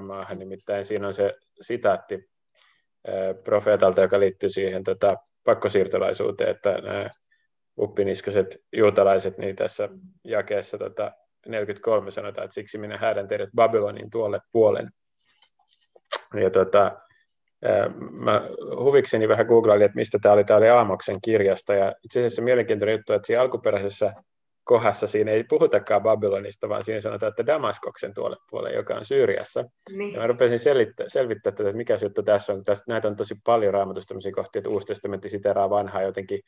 maahan, 0.01 0.39
nimittäin 0.39 0.85
siinä 0.85 1.07
on 1.07 1.15
se 1.15 1.35
sitaatti 1.61 2.31
profeetalta, 3.45 4.03
joka 4.03 4.21
liittyy 4.21 4.49
siihen 4.49 4.85
tota, 4.85 5.17
pakkosiirtolaisuuteen, 5.45 6.51
että 6.51 6.79
nämä 6.79 7.11
uppiniskaset 7.79 8.59
juutalaiset, 8.77 9.39
niin 9.39 9.57
tässä 9.57 9.89
jakeessa 10.25 10.79
tota, 10.79 11.13
43 11.49 12.11
sanotaan, 12.11 12.45
että 12.45 12.55
siksi 12.55 12.79
minä 12.79 12.99
häädän 12.99 13.29
teidät 13.29 13.51
Babylonin 13.55 14.11
tuolle 14.11 14.41
puolen. 14.53 14.91
Ja 16.35 16.51
tota, 16.51 16.99
mä 18.11 18.49
huvikseni 18.81 19.29
vähän 19.29 19.47
googlailin, 19.47 19.85
että 19.85 19.97
mistä 19.97 20.19
tämä 20.23 20.33
oli, 20.33 20.45
tämä 20.45 20.59
oli 20.59 20.69
Aamoksen 20.69 21.17
kirjasta, 21.23 21.75
ja 21.75 21.95
itse 22.05 22.21
asiassa 22.21 22.43
mielenkiintoinen 22.43 22.93
juttu, 22.93 23.13
että 23.13 23.27
siinä 23.27 23.43
alkuperäisessä 23.43 24.13
kohdassa 24.69 25.07
siinä 25.07 25.31
ei 25.31 25.45
puhutakaan 25.45 26.03
Babylonista, 26.03 26.69
vaan 26.69 26.85
siinä 26.85 27.01
sanotaan, 27.01 27.31
että 27.31 27.47
Damaskoksen 27.47 28.15
tuolle 28.15 28.37
puolelle, 28.51 28.77
joka 28.77 28.95
on 28.95 29.05
Syyriassa. 29.05 29.65
Niin. 29.91 30.15
Ja 30.15 30.21
mä 30.21 30.27
rupesin 30.27 30.59
selvittää, 30.59 31.09
selvittää 31.09 31.53
tätä, 31.53 31.69
että 31.69 31.77
mikä 31.77 31.97
se 31.97 32.07
juttu 32.07 32.23
tässä 32.23 32.53
on. 32.53 32.65
Tästä, 32.65 32.85
näitä 32.89 33.09
on 33.09 33.17
tosi 33.17 33.35
paljon 33.45 33.75
raamatusta 33.75 34.09
tämmöisiä 34.09 34.33
kohtia, 34.33 34.61
että 34.61 34.71
Uusi 34.71 34.87
testamentti 34.87 35.29
siteraa 35.29 35.71
vanhaa 35.71 36.03
jotenkin 36.03 36.41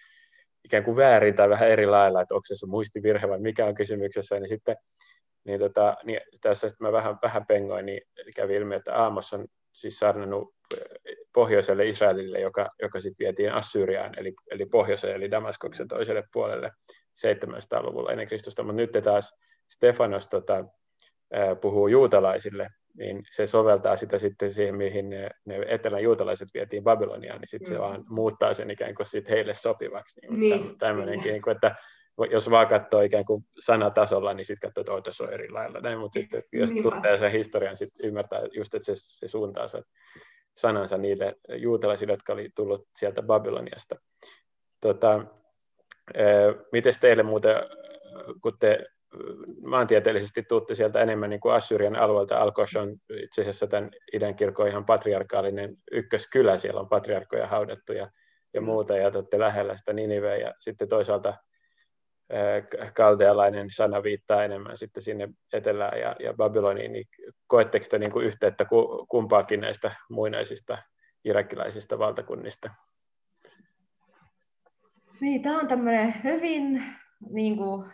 ikään 0.65 0.85
kuin 0.85 0.97
väärin 0.97 1.37
tai 1.37 1.49
vähän 1.49 1.69
eri 1.69 1.87
lailla, 1.87 2.21
että 2.21 2.35
onko 2.35 2.45
se 2.47 2.57
sun 2.57 2.71
muistivirhe 2.71 3.29
vai 3.29 3.41
mikä 3.41 3.67
on 3.67 3.75
kysymyksessä, 3.75 4.41
niin 4.41 4.49
sitten 4.49 4.77
niin 5.45 5.61
tota, 5.61 5.97
niin 6.05 6.21
tässä 6.41 6.69
sitten 6.69 6.87
mä 6.87 6.93
vähän, 6.93 7.19
vähän 7.23 7.47
pengoin, 7.47 7.87
niin 7.87 8.01
kävi 8.37 8.57
ilmi, 8.57 8.75
että 8.75 8.95
Aamos 8.95 9.33
on 9.33 9.47
siis 9.73 9.99
saarnannut 9.99 10.55
pohjoiselle 11.35 11.89
Israelille, 11.89 12.41
joka, 12.41 12.69
joka 12.83 13.01
sitten 13.01 13.25
vietiin 13.25 13.53
Assyriaan, 13.53 14.19
eli, 14.19 14.35
eli 14.51 14.67
pohjoiselle, 14.67 15.15
eli 15.15 15.31
Damaskoksen 15.31 15.89
toiselle 15.89 16.23
puolelle 16.33 16.71
700-luvulla 17.27 18.13
ennen 18.13 18.29
Kristusta, 18.29 18.63
mutta 18.63 18.77
nyt 18.77 19.05
taas 19.05 19.35
Stefanos 19.71 20.29
tota, 20.29 20.65
puhuu 21.61 21.89
juutalaisille, 21.89 22.69
niin 22.95 23.23
se 23.31 23.47
soveltaa 23.47 23.97
sitä 23.97 24.19
sitten 24.19 24.53
siihen, 24.53 24.75
mihin 24.75 25.11
ne, 25.11 25.31
ne 25.45 25.59
etelän 25.69 26.03
juutalaiset 26.03 26.49
vietiin 26.55 26.85
Babyloniaan, 26.85 27.41
niin 27.41 27.49
sitten 27.49 27.73
mm. 27.73 27.75
se 27.75 27.81
vaan 27.81 28.05
muuttaa 28.09 28.55
sen 28.55 28.71
ikään 28.71 28.95
kuin 28.95 29.07
sit 29.07 29.29
heille 29.29 29.55
sopivaksi. 29.55 30.21
Niin, 30.21 30.41
niin. 30.41 30.79
Tämmöinenkin, 30.79 31.33
niin 31.33 31.43
kuin, 31.43 31.55
että 31.55 31.75
jos 32.31 32.51
vaan 32.51 32.69
katsoo 32.69 33.01
ikään 33.01 33.25
kuin 33.25 33.45
sanatasolla, 33.61 34.35
niin 34.35 34.45
sitten 34.45 34.73
katsoo, 34.73 34.99
että 34.99 35.13
se 35.13 35.23
on 35.23 35.33
eri 35.33 35.51
lailla. 35.51 35.81
Näin, 35.81 35.99
mutta 35.99 36.21
sitten 36.21 36.43
jos 36.53 36.71
niin 36.73 36.83
tuntee 36.83 37.19
sen 37.19 37.33
historian, 37.33 37.77
sitten 37.77 38.07
ymmärtää 38.07 38.41
just, 38.53 38.75
että 38.75 38.87
se, 38.87 38.93
se 38.97 39.29
suuntaa 39.29 39.67
se 39.67 39.83
sanansa 40.57 40.99
niille 40.99 41.37
juutalaisille, 41.57 42.13
jotka 42.13 42.33
oli 42.33 42.49
tullut 42.55 42.89
sieltä 42.97 43.23
Babyloniasta. 43.23 43.97
Tota, 44.81 45.25
Miten 46.73 46.93
teille 47.01 47.23
muuten, 47.23 47.57
kun 48.43 48.53
te 48.61 48.87
maantieteellisesti 49.63 50.43
tuutte 50.43 50.75
sieltä 50.75 51.01
enemmän 51.01 51.31
niin 51.31 51.41
kuin 51.41 51.55
Assyrian 51.55 51.97
alueelta, 51.97 52.39
Alkos 52.39 52.77
on 52.77 52.97
itse 53.23 53.41
asiassa 53.41 53.67
tämän 53.67 53.91
idän 54.13 54.35
kirkon 54.35 54.69
ihan 54.69 54.87
patriarkaalinen 54.87 55.77
ykköskylä, 55.93 56.59
siellä 56.59 56.81
on 56.81 56.89
patriarkkoja 56.89 57.47
haudattu 57.47 57.93
ja, 57.93 58.11
ja 58.55 58.61
muuta, 58.61 58.97
ja 58.97 59.11
olette 59.15 59.39
lähellä 59.39 59.77
sitä 59.77 59.93
Niniveä, 59.93 60.37
ja 60.37 60.55
sitten 60.61 60.89
toisaalta 60.89 61.35
kaldealainen 62.95 63.69
sana 63.77 64.03
viittaa 64.03 64.45
enemmän 64.45 64.77
sitten 64.77 65.03
sinne 65.03 65.29
etelään 65.53 66.01
ja, 66.01 66.17
ja 66.21 66.35
Babyloniin, 66.35 66.93
niin 66.93 67.09
koetteko 67.47 67.87
te 67.91 67.99
niin 67.99 68.13
kuin 68.13 68.27
yhteyttä 68.27 68.67
kumpaakin 69.09 69.61
näistä 69.61 69.91
muinaisista 70.11 70.79
irakilaisista 71.25 71.99
valtakunnista? 71.99 72.71
Niin, 75.21 75.43
tämä 75.43 75.61
on 75.61 75.69
tämmöinen 75.69 76.15
hyvin, 76.25 76.83
niin 77.31 77.57
kuin 77.57 77.85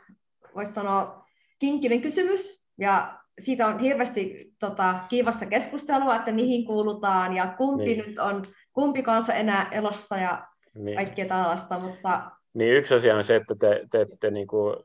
voisi 0.55 0.73
sanoa, 0.73 1.27
kinkkinen 1.59 2.03
kysymys. 2.03 2.67
Ja 2.79 3.19
siitä 3.39 3.67
on 3.67 3.79
hirveästi 3.79 4.53
tota, 4.59 5.01
kiivasta 5.09 5.47
keskustelua, 5.47 6.17
että 6.17 6.33
mihin 6.33 6.67
kuulutaan 6.67 7.37
ja 7.37 7.55
kumpi 7.59 7.85
niin. 7.85 8.05
nyt 8.07 8.19
on, 8.19 8.43
kumpi 8.73 9.03
kanssa 9.03 9.35
enää 9.35 9.69
elossa 9.73 10.17
ja 10.17 10.47
niin. 10.75 10.97
kaikkea 10.97 11.27
tällaista. 11.27 11.79
Mutta... 11.79 12.31
Niin 12.55 12.75
yksi 12.75 12.95
asia 12.95 13.17
on 13.17 13.25
se, 13.25 13.37
että 13.37 13.55
te 13.55 13.87
teette 13.91 14.31
niin 14.31 14.47
kuin, 14.47 14.77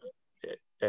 e, 0.82 0.88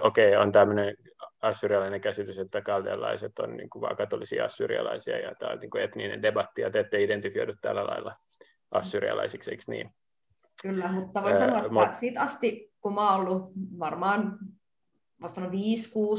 okei, 0.00 0.28
okay, 0.28 0.42
on 0.42 0.52
tämmöinen 0.52 0.94
assyrialainen 1.42 2.00
käsitys, 2.00 2.38
että 2.38 2.62
kaldealaiset 2.62 3.38
on 3.38 3.56
niin 3.56 3.70
kuin 3.70 3.82
vaan 3.82 3.96
katolisia 3.96 4.44
assyrialaisia 4.44 5.18
ja 5.18 5.34
tämä 5.34 5.52
on 5.52 5.60
niin 5.60 5.70
kuin 5.70 5.84
etninen 5.84 6.22
debatti 6.22 6.60
ja 6.60 6.70
te 6.70 6.80
ette 6.80 7.02
identifioidu 7.02 7.54
tällä 7.60 7.86
lailla 7.86 8.14
assyrialaisiksi, 8.70 9.50
eikö 9.50 9.62
niin? 9.66 9.90
Kyllä, 10.62 10.92
mutta 10.92 11.22
voi 11.22 11.34
sanoa, 11.34 11.58
että 11.58 11.72
mut... 11.72 11.94
siitä 11.94 12.20
asti, 12.20 12.72
kun 12.80 12.94
mä 12.94 13.10
oon 13.10 13.20
ollut 13.20 13.52
varmaan, 13.78 14.38
voisi 15.20 15.34
sanoa 15.34 15.50
5-6, 15.50 15.54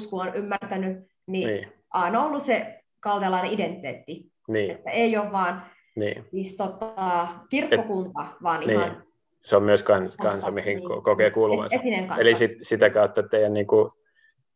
kun 0.09 0.21
olen 0.21 0.35
ymmärtänyt, 0.35 0.97
niin, 1.27 1.47
niin. 1.47 1.73
aina 1.89 2.19
on 2.19 2.25
ollut 2.25 2.43
se 2.43 2.83
kaltelainen 2.99 3.51
identiteetti. 3.51 4.31
Niin. 4.47 4.71
Että 4.71 4.89
ei 4.89 5.17
ole 5.17 5.31
vaan 5.31 5.63
niin. 5.95 6.25
siis 6.31 6.57
tota, 6.57 7.27
kirkkokunta, 7.49 8.21
Et, 8.21 8.43
vaan 8.43 8.59
niin. 8.59 8.71
ihan... 8.71 9.03
Se 9.43 9.55
on 9.55 9.63
myös 9.63 9.83
kans, 9.83 10.17
kansa, 10.17 10.31
kansa 10.31 10.51
mihin 10.51 10.77
niin. 10.77 11.03
kokee 11.03 11.31
kuuluvansa. 11.31 11.75
Eli 12.19 12.35
sit, 12.35 12.51
sitä 12.61 12.89
kautta 12.89 13.23
teidän 13.23 13.53
niin 13.53 13.67
kuin, 13.67 13.91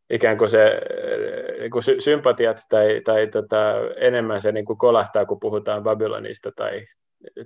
ikään 0.10 0.38
kuin 0.38 0.50
se 0.50 0.82
niin 1.60 1.72
kuin 1.72 1.84
sympatiat 2.00 2.58
tai, 2.70 3.02
tai 3.06 3.28
tota, 3.28 3.74
enemmän 3.98 4.42
se 4.42 4.52
niin 4.52 4.66
kuin 4.66 4.78
kolahtaa, 4.78 5.26
kun 5.26 5.40
puhutaan 5.40 5.84
Babylonista 5.84 6.52
tai, 6.56 6.86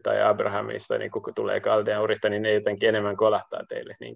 tai 0.03 0.23
Abrahamista, 0.23 0.97
niin 0.97 1.11
kun 1.11 1.33
tulee 1.35 1.59
Kaldean 1.59 2.03
urista, 2.03 2.29
niin 2.29 2.41
ne 2.41 2.53
jotenkin 2.53 2.89
enemmän 2.89 3.17
kolahtaa 3.17 3.61
teille. 3.69 3.95
Niin 3.99 4.15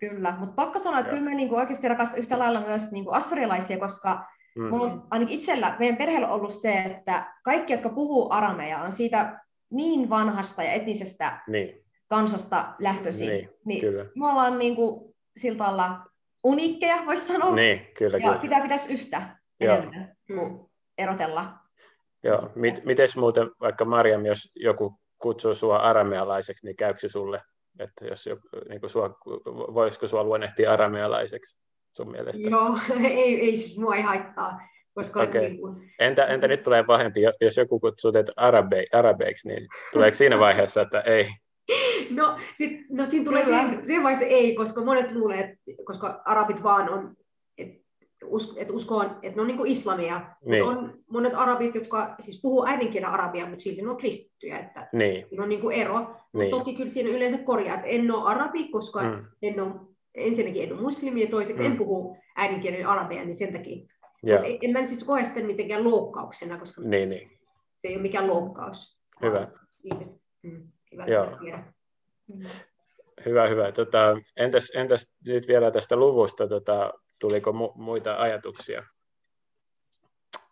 Kyllä, 0.00 0.34
mutta 0.38 0.54
pakko 0.54 0.78
sanoa, 0.78 0.98
että 1.00 1.10
Joo. 1.10 1.18
kyllä 1.18 1.30
me 1.30 1.36
niin 1.36 1.48
kuin 1.48 1.58
oikeasti 1.58 1.88
rakastan 1.88 2.18
yhtä 2.18 2.38
lailla 2.38 2.60
myös 2.60 2.92
niin 2.92 3.04
kuin 3.04 3.14
assurialaisia, 3.14 3.78
koska 3.78 4.26
mm. 4.58 4.64
mulla 4.64 4.92
on 4.92 5.06
ainakin 5.10 5.34
itsellä, 5.34 5.76
meidän 5.78 5.96
perheellä 5.96 6.28
on 6.28 6.34
ollut 6.34 6.54
se, 6.54 6.78
että 6.78 7.34
kaikki, 7.44 7.72
jotka 7.72 7.88
puhuu 7.88 8.32
arameja, 8.32 8.78
on 8.78 8.92
siitä 8.92 9.40
niin 9.70 10.10
vanhasta 10.10 10.62
ja 10.62 10.72
etnisestä 10.72 11.40
niin. 11.46 11.84
kansasta 12.08 12.74
lähtöisin. 12.78 13.28
Niin, 13.28 13.50
niin 13.64 13.80
kyllä. 13.80 14.04
me 14.16 14.26
ollaan 14.26 14.58
niin 14.58 14.76
kuin, 14.76 15.14
siltä 15.36 15.64
alla 15.64 16.04
uniikkeja, 16.44 17.02
voisi 17.06 17.26
sanoa. 17.26 17.54
Niin, 17.54 17.88
kyllä, 17.98 18.18
ja 18.18 18.28
kyllä. 18.28 18.38
pitää 18.38 18.60
pitäisi 18.60 18.94
yhtä 18.94 19.36
enemmän 19.60 20.16
kuin 20.26 20.70
erotella 20.98 21.57
Joo, 22.24 22.50
miten 22.84 23.08
muuten 23.16 23.50
vaikka 23.60 23.84
Mariam, 23.84 24.26
jos 24.26 24.52
joku 24.56 24.94
kutsuu 25.18 25.54
sinua 25.54 25.76
aramealaiseksi, 25.76 26.66
niin 26.66 26.76
käykö 26.76 27.08
sulle? 27.08 27.42
Että 27.78 28.06
jos 28.06 28.26
joku, 28.26 28.42
niin 28.68 28.80
kuin 28.80 28.90
sua, 28.90 29.18
voisiko 29.74 30.08
sinua 30.08 30.24
luonnehtia 30.24 30.72
aramealaiseksi 30.72 31.58
sun 31.96 32.10
mielestä? 32.10 32.48
Joo, 32.48 32.78
ei, 33.04 33.40
ei 33.40 33.56
siis 33.56 33.78
mua 33.78 33.96
ei 33.96 34.02
haittaa. 34.02 34.58
Koska 34.94 35.22
okay. 35.22 35.40
niin 35.40 35.60
kuin... 35.60 35.92
entä, 35.98 36.24
entä 36.24 36.48
nyt 36.48 36.62
tulee 36.62 36.84
pahempi, 36.84 37.20
jos 37.40 37.56
joku 37.56 37.80
kutsuu 37.80 38.12
teitä 38.12 38.32
arabe, 38.36 38.86
arabeiksi, 38.92 39.48
niin 39.48 39.68
tuleeko 39.92 40.14
siinä 40.14 40.38
vaiheessa, 40.46 40.82
että 40.82 41.00
ei? 41.00 41.28
No, 42.10 42.38
sit, 42.54 42.80
no 42.90 43.04
siinä 43.04 43.24
tulee 43.24 43.44
siinä, 43.44 43.80
siinä 43.84 44.02
vaiheessa 44.02 44.26
ei, 44.26 44.54
koska 44.54 44.84
monet 44.84 45.12
luulee, 45.12 45.40
että 45.40 45.84
koska 45.84 46.22
arabit 46.24 46.62
vaan 46.62 46.88
on 46.88 47.16
että 48.56 48.72
uskoon, 48.72 49.18
että 49.22 49.36
ne 49.36 49.40
on 49.40 49.46
niin 49.46 49.66
islamia. 49.66 50.20
Niin. 50.44 50.64
On 50.64 50.94
monet 51.10 51.34
arabit, 51.34 51.74
jotka 51.74 52.14
siis 52.20 52.40
puhuu 52.42 52.66
äidinkielen 52.66 53.10
arabia, 53.10 53.46
mutta 53.46 53.62
silti 53.62 53.82
ne 53.82 53.90
on 53.90 53.96
kristittyjä. 53.96 54.58
Että 54.58 54.88
niin. 54.92 55.26
Siinä 55.28 55.42
on 55.42 55.48
niin 55.48 55.60
kuin 55.60 55.76
ero. 55.76 56.16
Niin. 56.32 56.50
Toki 56.50 56.74
kyllä 56.74 56.88
siinä 56.88 57.10
yleensä 57.10 57.38
korjaa, 57.38 57.74
että 57.74 57.86
en 57.86 58.10
ole 58.10 58.30
arabi, 58.30 58.68
koska 58.68 59.02
mm. 59.02 59.24
en 59.42 59.60
ole, 59.60 59.72
ensinnäkin 60.14 60.62
en 60.62 60.72
ole 60.72 60.80
muslimi 60.80 61.22
ja 61.22 61.30
toiseksi 61.30 61.62
mm. 61.62 61.70
en 61.70 61.78
puhu 61.78 62.16
äidinkielen 62.36 62.86
arabia, 62.86 63.24
niin 63.24 63.34
sen 63.34 63.52
takia. 63.52 63.86
Yeah. 64.26 64.44
En, 64.44 64.58
en 64.62 64.70
mä 64.70 64.84
siis 64.84 65.04
koe 65.04 65.24
sitä 65.24 65.40
mitenkään 65.40 65.84
loukkauksena, 65.84 66.58
koska 66.58 66.82
niin, 66.82 67.08
niin. 67.08 67.30
se 67.74 67.88
ei 67.88 67.94
ole 67.94 68.02
mikään 68.02 68.26
loukkaus. 68.26 68.98
Hyvä. 69.22 69.48
mm. 70.42 70.68
Mm. 72.28 72.44
Hyvä, 73.26 73.48
hyvä. 73.48 73.72
Tota, 73.72 74.16
entäs, 74.36 74.72
entäs 74.74 75.12
nyt 75.26 75.48
vielä 75.48 75.70
tästä 75.70 75.96
luvusta, 75.96 76.48
tota, 76.48 76.92
tuliko 77.18 77.50
mu- 77.50 77.72
muita 77.74 78.16
ajatuksia? 78.16 78.86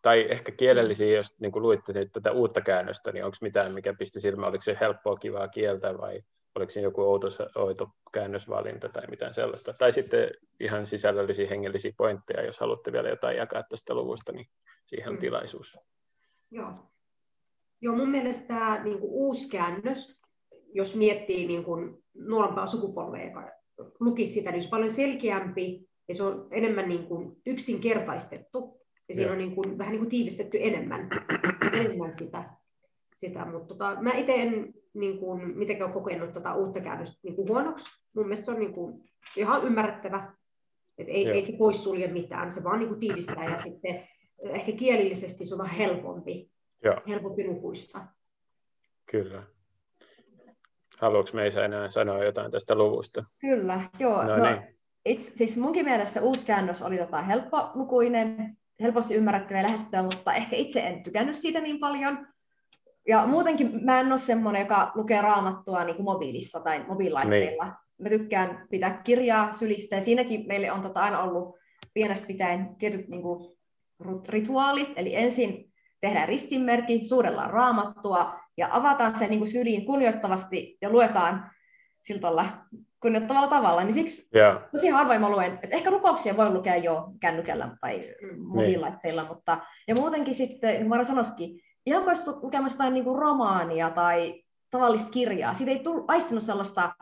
Tai 0.02 0.26
ehkä 0.30 0.52
kielellisiä, 0.52 1.16
jos 1.16 1.40
niin 1.40 1.52
kuin 1.52 1.62
luitte 1.62 1.92
nyt 1.92 2.12
tätä 2.12 2.32
uutta 2.32 2.60
käännöstä, 2.60 3.12
niin 3.12 3.24
onko 3.24 3.36
mitään, 3.40 3.74
mikä 3.74 3.94
pisti 3.94 4.20
silmään, 4.20 4.50
oliko 4.50 4.62
se 4.62 4.76
helppoa, 4.80 5.16
kivaa 5.16 5.48
kieltä 5.48 5.98
vai 5.98 6.22
oliko 6.54 6.70
siinä 6.70 6.86
joku 6.86 7.02
outo, 7.02 7.28
outo 7.56 7.88
käännösvalinta 8.12 8.88
tai 8.88 9.06
mitään 9.10 9.34
sellaista. 9.34 9.72
Tai 9.72 9.92
sitten 9.92 10.30
ihan 10.60 10.86
sisällöllisiä 10.86 11.48
hengellisiä 11.48 11.92
pointteja, 11.96 12.46
jos 12.46 12.60
haluatte 12.60 12.92
vielä 12.92 13.08
jotain 13.08 13.36
jakaa 13.36 13.62
tästä 13.62 13.94
luvusta, 13.94 14.32
niin 14.32 14.46
siihen 14.86 15.08
on 15.08 15.14
mm. 15.14 15.20
tilaisuus. 15.20 15.78
Joo. 16.50 16.72
Joo, 17.80 17.96
mun 17.96 18.08
mielestä 18.08 18.46
tämä 18.48 18.84
niin 18.84 19.00
kuin 19.00 19.10
uusi 19.12 19.48
käännös, 19.48 20.20
jos 20.72 20.96
miettii 20.96 21.46
niin 21.46 21.64
kuin 21.64 22.04
nuorempaa 22.14 22.66
sukupolvea, 22.66 23.24
joka 23.24 23.52
lukisi 24.00 24.32
sitä, 24.32 24.50
niin 24.50 24.64
on 24.64 24.70
paljon 24.70 24.90
selkeämpi 24.90 25.85
ja 26.08 26.14
se 26.14 26.22
on 26.22 26.48
enemmän 26.50 26.88
niin 26.88 27.06
kuin 27.06 27.36
yksinkertaistettu 27.46 28.80
ja 29.08 29.14
siinä 29.14 29.32
on 29.32 29.38
niin 29.38 29.54
kuin, 29.54 29.78
vähän 29.78 29.92
niin 29.92 30.00
kuin 30.00 30.10
tiivistetty 30.10 30.58
enemmän, 30.60 31.08
enemmän 31.72 32.14
sitä. 32.16 32.44
sitä. 33.14 33.44
Mutta 33.44 33.68
tota, 33.68 33.96
mä 34.00 34.12
itse 34.12 34.34
en 34.34 34.74
niin 34.94 35.18
kuin, 35.18 35.58
mitenkään 35.58 35.90
ole 35.90 35.94
kokenut 35.94 36.32
tota 36.32 36.54
uutta 36.54 36.80
käännöstä 36.80 37.20
niin 37.22 37.36
kuin 37.36 37.48
huonoksi. 37.48 37.90
Mun 38.14 38.24
mielestä 38.24 38.44
se 38.44 38.50
on 38.50 38.58
niin 38.58 38.72
kuin, 38.72 39.04
ihan 39.36 39.64
ymmärrettävä. 39.64 40.32
Et 40.98 41.08
ei, 41.08 41.28
ei 41.28 41.42
se 41.42 41.52
poissulje 41.58 42.06
mitään, 42.06 42.50
se 42.50 42.64
vaan 42.64 42.78
niin 42.78 42.88
kuin 42.88 43.00
tiivistää 43.00 43.44
ja 43.44 43.58
sitten 43.58 44.08
ehkä 44.44 44.72
kielillisesti 44.72 45.44
se 45.44 45.54
on 45.54 45.58
vähän 45.58 45.76
helpompi, 45.76 46.50
Joo. 46.84 47.00
helpompi 47.08 47.46
lukuista. 47.46 48.06
Kyllä. 49.10 49.42
Haluatko 50.98 51.36
meistä 51.36 51.64
enää 51.64 51.90
sanoa 51.90 52.24
jotain 52.24 52.50
tästä 52.50 52.74
luvusta? 52.74 53.24
Kyllä, 53.40 53.80
joo. 53.98 54.22
No, 54.24 54.36
no 54.36 54.44
niin. 54.44 54.75
Itse, 55.06 55.32
siis 55.34 55.56
munkin 55.56 55.84
mielestä 55.84 56.22
uusi 56.22 56.46
käännös 56.46 56.82
oli 56.82 56.98
tota 56.98 57.22
helppolukuinen, 57.22 58.56
helposti 58.80 59.14
ymmärrettävä 59.14 59.58
ja 59.58 59.64
lähestyttävä, 59.64 60.02
mutta 60.02 60.34
ehkä 60.34 60.56
itse 60.56 60.80
en 60.80 61.02
tykännyt 61.02 61.36
siitä 61.36 61.60
niin 61.60 61.80
paljon. 61.80 62.26
Ja 63.08 63.26
muutenkin 63.26 63.84
mä 63.84 64.00
en 64.00 64.12
ole 64.12 64.18
semmoinen, 64.18 64.60
joka 64.60 64.92
lukee 64.94 65.20
raamattua 65.20 65.84
niin 65.84 65.96
kuin 65.96 66.04
mobiilissa 66.04 66.60
tai 66.60 66.84
mobiililaitteilla. 66.88 67.64
Niin. 67.64 67.74
Mä 68.02 68.08
tykkään 68.08 68.66
pitää 68.70 69.02
kirjaa 69.02 69.52
sylissä 69.52 69.96
ja 69.96 70.02
siinäkin 70.02 70.46
meille 70.46 70.72
on 70.72 70.82
tota 70.82 71.00
aina 71.00 71.22
ollut 71.22 71.56
pienestä 71.94 72.26
pitäen 72.26 72.76
tietyt 72.78 73.08
niin 73.08 73.22
kuin, 73.22 73.56
rituaalit. 74.28 74.92
Eli 74.96 75.16
ensin 75.16 75.72
tehdään 76.00 76.28
ristinmerkki, 76.28 77.04
suurellaan 77.04 77.50
raamattua 77.50 78.40
ja 78.56 78.68
avataan 78.70 79.18
se 79.18 79.26
niin 79.26 79.38
kuin 79.38 79.50
syliin 79.50 79.86
kunnioittavasti 79.86 80.78
ja 80.82 80.90
luetaan 80.90 81.50
siltolla 82.06 82.46
kunnioittavalla 83.00 83.48
tavalla, 83.48 83.84
niin 83.84 83.94
siksi 83.94 84.28
yeah. 84.36 84.62
tosi 84.72 84.88
harvoin 84.88 85.20
mä 85.20 85.30
luen, 85.30 85.58
että 85.62 85.76
ehkä 85.76 85.90
rukouksia 85.90 86.36
voi 86.36 86.52
lukea 86.52 86.76
jo 86.76 87.08
kännykällä 87.20 87.76
tai 87.80 88.14
mobiililaitteilla, 88.38 89.22
niin. 89.22 89.32
mutta 89.32 89.58
ja 89.88 89.94
muutenkin 89.94 90.34
sitten, 90.34 90.74
niin 90.74 90.88
Mara 90.88 91.04
sanoisikin, 91.04 91.60
ihan 91.86 92.02
kun 92.02 92.10
olisi 92.10 92.30
lukemassa 92.42 92.76
jotain 92.76 92.94
niin 92.94 93.04
kuin 93.04 93.18
romaania 93.18 93.90
tai 93.90 94.42
tavallista 94.70 95.10
kirjaa, 95.10 95.54
siitä 95.54 95.72
ei 95.72 95.78
tullut, 95.78 96.04
aistinut 96.08 96.42
sellaista 96.42 96.94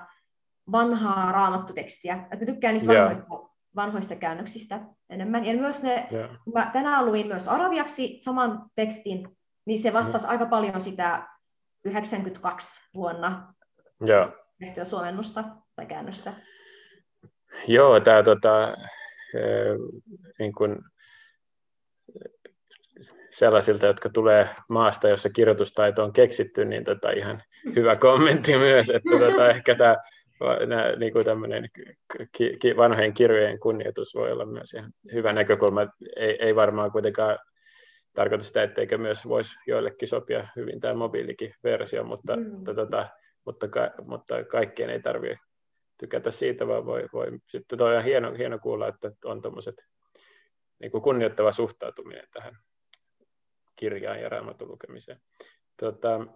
vanhaa 0.72 1.32
raamattutekstiä, 1.32 2.14
että 2.14 2.36
mä 2.36 2.52
tykkään 2.52 2.74
niistä 2.74 2.92
yeah. 2.92 3.04
vanhoista, 3.04 3.54
vanhoista 3.76 4.16
käännöksistä 4.16 4.80
enemmän, 5.10 5.44
ja 5.44 5.54
myös 5.54 5.82
ne, 5.82 6.08
yeah. 6.12 6.30
mä 6.54 6.70
tänään 6.72 7.06
luin 7.06 7.26
myös 7.26 7.48
arabiaksi 7.48 8.18
saman 8.20 8.66
tekstin, 8.74 9.28
niin 9.66 9.82
se 9.82 9.92
vastasi 9.92 10.24
mm. 10.24 10.30
aika 10.30 10.46
paljon 10.46 10.80
sitä 10.80 11.28
92 11.84 12.90
vuonna 12.94 13.54
yeah. 14.08 14.43
Tehtyä 14.58 14.84
suomennusta 14.84 15.44
tai 15.76 15.86
käännöstä? 15.86 16.32
Joo, 17.68 18.00
tämä 18.00 18.22
tota, 18.22 18.76
niin 20.38 20.52
sellaisilta, 23.30 23.86
jotka 23.86 24.08
tulee 24.08 24.48
maasta, 24.68 25.08
jossa 25.08 25.30
kirjoitustaito 25.30 26.04
on 26.04 26.12
keksitty, 26.12 26.64
niin 26.64 26.84
tota, 26.84 27.10
ihan 27.10 27.42
hyvä 27.76 27.96
kommentti 28.06 28.58
myös, 28.58 28.90
että 28.90 29.18
tota, 29.18 29.48
ehkä 29.48 29.74
tämä 29.74 29.96
nää, 30.66 30.96
niin 30.96 31.12
kuin 31.12 31.24
tämmöinen 31.24 31.68
ki, 32.32 32.56
ki, 32.60 32.76
vanhojen 32.76 33.14
kirjojen 33.14 33.60
kunnioitus 33.60 34.14
voi 34.14 34.32
olla 34.32 34.46
myös 34.46 34.74
ihan 34.74 34.90
hyvä 35.12 35.32
näkökulma. 35.32 35.80
Ei, 36.16 36.36
ei 36.40 36.54
varmaan 36.54 36.92
kuitenkaan 36.92 37.38
tarkoita 38.14 38.44
sitä, 38.44 38.62
etteikö 38.62 38.98
myös 38.98 39.28
voisi 39.28 39.56
joillekin 39.66 40.08
sopia 40.08 40.48
hyvin 40.56 40.80
tämä 40.80 40.94
mobiilikin 40.94 41.54
versio, 41.64 42.04
mutta, 42.04 42.36
mm. 42.36 42.64
tota, 42.64 43.08
mutta, 43.44 43.68
ka, 43.68 43.90
mutta 44.04 44.44
kaikkien 44.44 44.90
ei 44.90 45.02
tarvitse 45.02 45.38
tykätä 45.98 46.30
siitä, 46.30 46.68
vaan 46.68 46.86
voi, 46.86 47.08
voi 47.12 47.38
sitten 47.48 47.78
toi 47.78 47.96
on 47.96 48.04
hieno, 48.04 48.32
hieno 48.32 48.58
kuulla, 48.58 48.88
että 48.88 49.10
on 49.24 49.42
tuommoiset 49.42 49.74
niin 50.78 51.02
kunnioittava 51.02 51.52
suhtautuminen 51.52 52.24
tähän 52.32 52.56
kirjaan 53.76 54.20
ja 54.20 54.28
raamatun 54.28 54.68
lukemiseen. 54.68 55.20
Tota, 55.76 56.26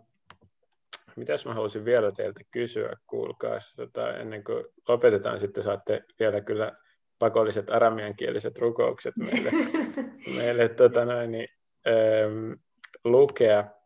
mitäs 1.16 1.46
mä 1.46 1.54
haluaisin 1.54 1.84
vielä 1.84 2.12
teiltä 2.12 2.40
kysyä, 2.50 2.96
kuulkaa, 3.06 3.58
tota, 3.76 4.16
ennen 4.16 4.44
kuin 4.44 4.64
lopetetaan, 4.88 5.38
sitten 5.38 5.62
saatte 5.62 6.04
vielä 6.20 6.40
kyllä 6.40 6.72
pakolliset 7.18 7.70
aramiankieliset 7.70 8.58
rukoukset 8.58 9.16
meille, 9.16 9.50
meille 10.36 10.68
tota 10.68 11.04
noin, 11.04 11.30
niin, 11.30 11.48
ähm, 11.86 12.52
lukea. 13.04 13.77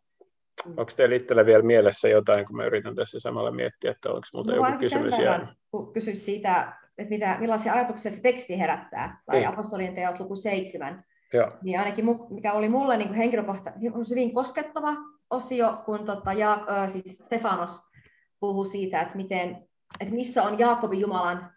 Mm. 0.67 0.71
Onko 0.77 0.93
teillä 0.97 1.17
itsellä 1.17 1.47
vielä 1.47 1.63
mielessä 1.63 2.09
jotain, 2.09 2.47
kun 2.47 2.57
mä 2.57 2.65
yritän 2.65 2.95
tässä 2.95 3.21
samalla 3.21 3.51
miettiä, 3.51 3.91
että 3.91 4.09
onko 4.09 4.27
muuta 4.35 4.57
no, 4.57 4.67
joku 4.67 4.79
kysymys 4.79 5.19
jäänyt? 5.19 5.49
Kun 5.71 5.93
kysyt 5.93 6.19
siitä, 6.19 6.73
että 6.99 7.11
mitä, 7.11 7.37
millaisia 7.41 7.73
ajatuksia 7.73 8.11
se 8.11 8.23
teksti 8.23 8.59
herättää, 8.59 9.23
tai 9.27 9.37
niin. 9.37 9.49
apostolien 9.49 9.95
teot 9.95 10.21
luku 10.21 10.37
seitsemän, 10.37 11.05
Joo. 11.33 11.53
niin 11.63 11.79
ainakin 11.79 12.05
mikä 12.31 12.53
oli 12.53 12.69
mulle 12.69 12.97
niin 12.97 13.15
henkilökohtaisesti 13.15 14.11
hyvin 14.11 14.35
koskettava 14.35 14.95
osio, 15.31 15.83
kun 15.85 16.05
tota, 16.05 16.33
ja, 16.33 16.67
äh, 16.71 16.91
siis 16.91 17.19
Stefanos 17.19 17.83
puhuu 18.41 18.65
siitä, 18.65 19.01
että, 19.01 19.17
miten, 19.17 19.69
että 20.01 20.15
missä 20.15 20.43
on 20.43 20.59
Jaakobin 20.59 21.01
Jumalan 21.01 21.53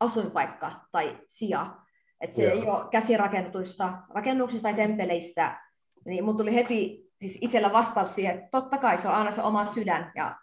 asuinpaikka 0.00 0.72
tai 0.92 1.18
sija. 1.26 1.76
Että 2.20 2.36
se 2.36 2.44
Joo. 2.44 2.52
ei 2.52 2.68
ole 2.68 2.88
käsirakennetuissa 2.90 3.92
rakennuksissa 4.14 4.62
tai 4.62 4.74
tempeleissä, 4.74 5.56
niin 6.04 6.24
mun 6.24 6.36
tuli 6.36 6.54
heti 6.54 7.09
siis 7.20 7.38
itsellä 7.40 7.72
vastaus 7.72 8.14
siihen, 8.14 8.34
että 8.34 8.48
totta 8.50 8.78
kai 8.78 8.98
se 8.98 9.08
on 9.08 9.14
aina 9.14 9.30
se 9.30 9.42
oma 9.42 9.66
sydän 9.66 10.12
ja 10.14 10.36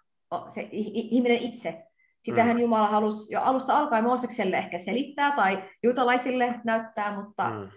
se 0.50 0.68
ihminen 0.72 1.38
itse. 1.38 1.84
Sitähän 2.24 2.56
mm. 2.56 2.62
Jumala 2.62 2.88
halusi 2.88 3.34
jo 3.34 3.42
alusta 3.42 3.78
alkaen 3.78 4.04
Moosekselle 4.04 4.58
ehkä 4.58 4.78
selittää 4.78 5.36
tai 5.36 5.70
juutalaisille 5.84 6.60
näyttää, 6.64 7.16
mutta 7.16 7.50
mm. 7.50 7.72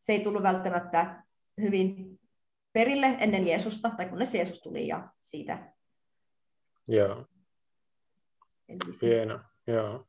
se 0.00 0.12
ei 0.12 0.20
tullut 0.20 0.42
välttämättä 0.42 1.22
hyvin 1.60 2.20
perille 2.72 3.06
ennen 3.06 3.46
Jeesusta, 3.46 3.90
tai 3.96 4.08
kunnes 4.08 4.34
Jeesus 4.34 4.60
tuli 4.60 4.88
ja 4.88 5.08
siitä. 5.20 5.58
Joo. 6.88 7.26
Hieno, 9.02 9.40
joo. 9.66 10.06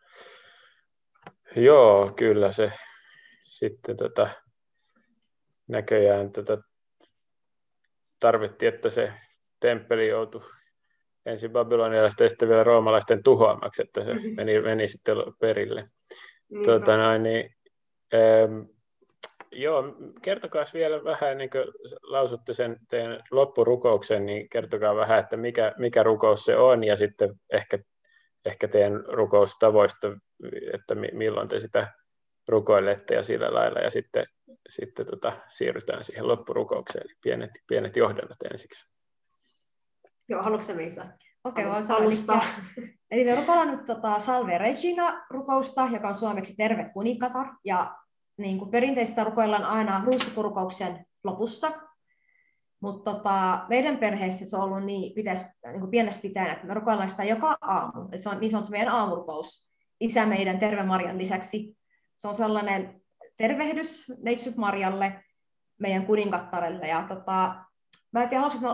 Joo, 1.55 2.11
kyllä 2.15 2.51
se 2.51 2.71
sitten 3.49 3.97
tota, 3.97 4.29
näköjään 5.67 6.31
tätä 6.31 6.57
tarvittiin, 8.25 8.73
että 8.73 8.89
se 8.89 9.13
temppeli 9.59 10.07
joutui 10.07 10.41
ensin 11.25 11.51
babylonialaisten 11.51 12.25
ja 12.25 12.29
sitten 12.29 12.49
vielä 12.49 12.63
roomalaisten 12.63 13.23
tuhoamaksi, 13.23 13.81
että 13.81 14.03
se 14.03 14.13
mm-hmm. 14.13 14.35
meni, 14.35 14.61
meni 14.61 14.87
sitten 14.87 15.17
perille. 15.39 15.89
Niin, 16.49 16.65
tuota, 16.65 16.97
noin, 16.97 17.23
niin, 17.23 17.55
ähm, 18.13 18.61
joo, 19.51 19.83
kertokaa 20.21 20.63
vielä 20.73 21.03
vähän, 21.03 21.31
ennen 21.31 21.49
kuin 21.49 21.63
lausutte 22.01 22.53
sen 22.53 22.77
teidän 22.89 23.19
loppurukouksen, 23.31 24.25
niin 24.25 24.49
kertokaa 24.49 24.95
vähän, 24.95 25.19
että 25.19 25.37
mikä, 25.37 25.73
mikä 25.77 26.03
rukous 26.03 26.45
se 26.45 26.57
on, 26.57 26.83
ja 26.83 26.95
sitten 26.95 27.33
ehkä, 27.53 27.79
ehkä 28.45 28.67
teidän 28.67 29.05
rukoustavoista, 29.07 30.07
että 30.73 30.95
milloin 30.95 31.47
te 31.47 31.59
sitä 31.59 31.87
rukoilette 32.47 33.15
ja 33.15 33.23
sillä 33.23 33.53
lailla, 33.53 33.79
ja 33.79 33.89
sitten, 33.89 34.25
sitten 34.69 35.05
tota, 35.05 35.33
siirrytään 35.49 36.03
siihen 36.03 36.27
loppurukoukseen, 36.27 37.05
eli 37.05 37.15
pienet, 37.23 37.51
pienet 37.67 37.97
johdannat 37.97 38.37
ensiksi. 38.51 38.89
Joo, 40.29 40.43
haluatko 40.43 40.73
Meisa? 40.73 41.05
Okei, 41.43 41.65
okay, 41.65 41.81
voin 41.81 41.91
alustaa. 41.91 42.41
Eli 43.11 43.23
me 43.23 43.35
rukoillaan 43.35 43.71
nyt 43.71 43.85
tota 43.85 44.19
Salve 44.19 44.57
Regina-rukousta, 44.57 45.89
joka 45.93 46.07
on 46.07 46.15
suomeksi 46.15 46.55
Terve 46.55 46.89
kuninkatar, 46.93 47.47
ja 47.65 47.95
niin 48.37 48.57
kuin 48.57 48.71
perinteistä 48.71 49.23
rukoillaan 49.23 49.65
aina 49.65 50.03
ruusukurukouksen 50.05 51.05
lopussa, 51.23 51.71
mutta 52.79 53.13
tota, 53.13 53.65
meidän 53.69 53.97
perheessä 53.97 54.45
se 54.45 54.57
on 54.57 54.63
ollut 54.63 54.83
niin, 54.83 55.13
pitäisi, 55.15 55.45
niin 55.65 55.79
kuin 55.79 55.91
pienestä 55.91 56.21
pitäen, 56.21 56.51
että 56.51 56.67
me 56.67 56.73
rukoillaan 56.73 57.09
sitä 57.09 57.23
joka 57.23 57.57
aamu. 57.61 58.09
Et 58.11 58.21
se 58.21 58.29
on 58.29 58.39
niin 58.39 58.49
sanottu 58.49 58.71
meidän 58.71 58.93
aamurukous 58.93 59.75
isä 59.99 60.25
meidän 60.25 60.59
Terve 60.59 60.83
Marian 60.83 61.17
lisäksi. 61.17 61.77
Se 62.17 62.27
on 62.27 62.35
sellainen 62.35 63.01
tervehdys 63.37 64.13
Neitsyt 64.23 64.55
Marjalle, 64.55 65.23
meidän 65.79 66.05
kuninkattarelle. 66.05 66.87
Ja 66.87 67.05
tota, 67.07 67.55
mä 68.11 68.23
en 68.23 68.29
tiedä, 68.29 68.41
haluaisin, 68.41 68.67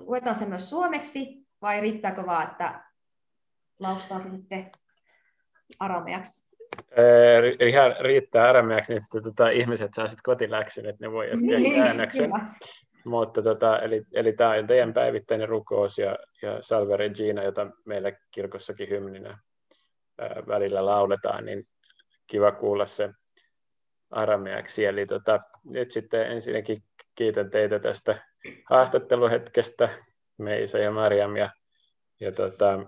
luetaan 0.00 0.36
sen 0.36 0.48
myös 0.48 0.70
suomeksi, 0.70 1.46
vai 1.62 1.80
riittääkö 1.80 2.26
vaan, 2.26 2.50
että 2.50 2.84
laustaa 3.80 4.20
se 4.20 4.30
sitten 4.30 4.70
arameaksi? 5.78 6.48
Ihan 7.68 7.96
riittää 8.00 8.48
arameaksi, 8.48 8.94
niin 8.94 9.02
että 9.02 9.20
tota, 9.20 9.48
ihmiset 9.50 9.94
saa 9.94 10.06
sitten 10.06 10.22
kotiläksyn, 10.24 10.86
että 10.86 11.06
ne 11.06 11.12
voi 11.12 11.26
ottaa 11.26 11.58
niin, 11.58 11.74
käännöksen. 11.82 12.30
mutta 13.04 13.42
tota, 13.42 13.78
eli, 13.78 14.04
eli 14.12 14.32
tämä 14.32 14.50
on 14.50 14.66
teidän 14.66 14.94
päivittäinen 14.94 15.48
rukous 15.48 15.98
ja, 15.98 16.18
ja 16.42 16.62
Salve 16.62 16.96
Regina, 16.96 17.42
jota 17.42 17.66
meillä 17.84 18.12
kirkossakin 18.30 18.88
hymninä 18.88 19.38
ää, 20.18 20.42
välillä 20.48 20.86
lauletaan, 20.86 21.44
niin 21.44 21.68
kiva 22.26 22.52
kuulla 22.52 22.86
se 22.86 23.10
arameaksi. 24.10 24.84
Eli 24.84 25.06
tota, 25.06 25.40
nyt 25.64 25.90
sitten 25.90 26.32
ensinnäkin 26.32 26.82
kiitän 27.14 27.50
teitä 27.50 27.78
tästä 27.78 28.22
haastatteluhetkestä, 28.70 29.88
Meisa 30.38 30.78
ja 30.78 30.90
Mariam, 30.90 31.36
ja, 31.36 31.50
ja 32.20 32.32
tota, 32.32 32.86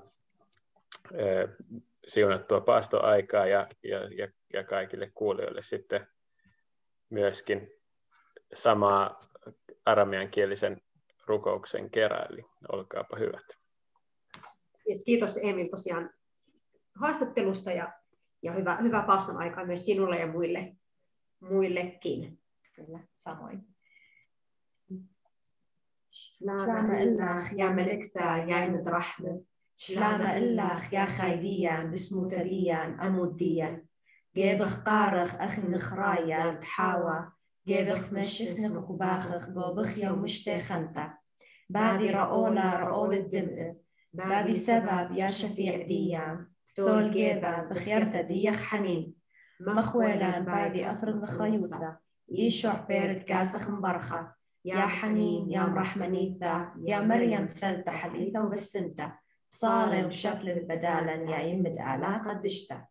siunattua 2.09 2.61
paastoaikaa 2.61 3.47
ja, 3.47 3.67
ja, 3.83 3.99
ja, 3.99 4.29
ja 4.53 4.65
kaikille 4.65 5.11
kuulijoille 5.15 5.63
sitten 5.63 6.07
myöskin 7.11 7.73
samaa 8.55 9.21
aramiankielisen 9.85 10.81
rukouksen 11.27 11.91
kerran, 11.91 12.33
eli 12.33 12.45
olkaapa 12.73 13.17
hyvät. 13.17 13.47
Yes, 14.89 15.05
kiitos 15.05 15.39
Emil 15.43 15.69
tosiaan 15.69 16.11
haastattelusta 16.95 17.73
ja, 17.73 17.93
ja 18.43 18.53
hyvä, 18.53 18.77
hyvää 18.77 19.03
paaston 19.03 19.37
aikaa 19.37 19.65
myös 19.65 19.85
sinulle 19.85 20.19
ja 20.19 20.27
muille, 20.27 20.73
muillekin. 21.41 22.39
Kyllä, 22.77 23.01
samoin. 23.15 23.71
شلامة 26.13 27.03
إلاخ 27.03 27.53
يا 27.53 27.71
ملكتا 27.71 28.37
يا 28.37 28.65
المترحمة 28.65 29.41
شلامة 29.77 30.37
إلاخ 30.37 30.95
يا 30.95 31.05
خايديا 31.05 31.85
باسمو 31.85 32.29
تليا 32.29 32.99
أموديا 33.03 33.85
جابخ 34.37 34.83
قارخ 34.83 35.35
أخي 35.35 35.63
نخرايا 35.63 36.55
تحاوى 36.55 37.33
جابخ 37.67 38.13
مشيخ 38.13 38.59
نمقباخخ 38.59 39.51
جابخ 39.51 39.99
يا 39.99 40.11
ومشتاخنتا 40.11 41.15
بعدي 41.69 42.11
رأولا 42.11 42.77
رأول 42.77 43.15
الدمء 43.15 43.75
بعدي 44.13 44.57
سبب 44.57 45.13
يا 45.13 45.27
شفيع 45.27 45.87
ديا 45.87 46.47
ثول 46.77 47.11
جابة 47.11 47.63
بخيرتا 47.63 48.21
ديخ 48.21 48.63
حنين 48.63 49.20
مخويلا 49.61 50.39
بعدي 50.39 50.91
أثر 50.91 51.17
نخريوثا 51.17 51.97
يشوع 52.29 52.75
بيرت 52.89 53.23
كاسخ 53.23 53.71
مبرخة. 53.71 54.35
يا 54.65 54.87
حنين 54.87 55.51
يا 55.51 55.63
مرحمنيتا 55.63 56.73
يا 56.87 57.01
مريم 57.01 57.47
ثلتا 57.47 57.91
حديثة 57.91 58.45
وبسنتا. 58.45 59.13
صالة 59.51 60.07
وشكل 60.07 60.55
بدالا 60.55 61.13
يا 61.13 61.39
يمد 61.39 61.67
آلا 61.67 62.19
قدشتا 62.19 62.85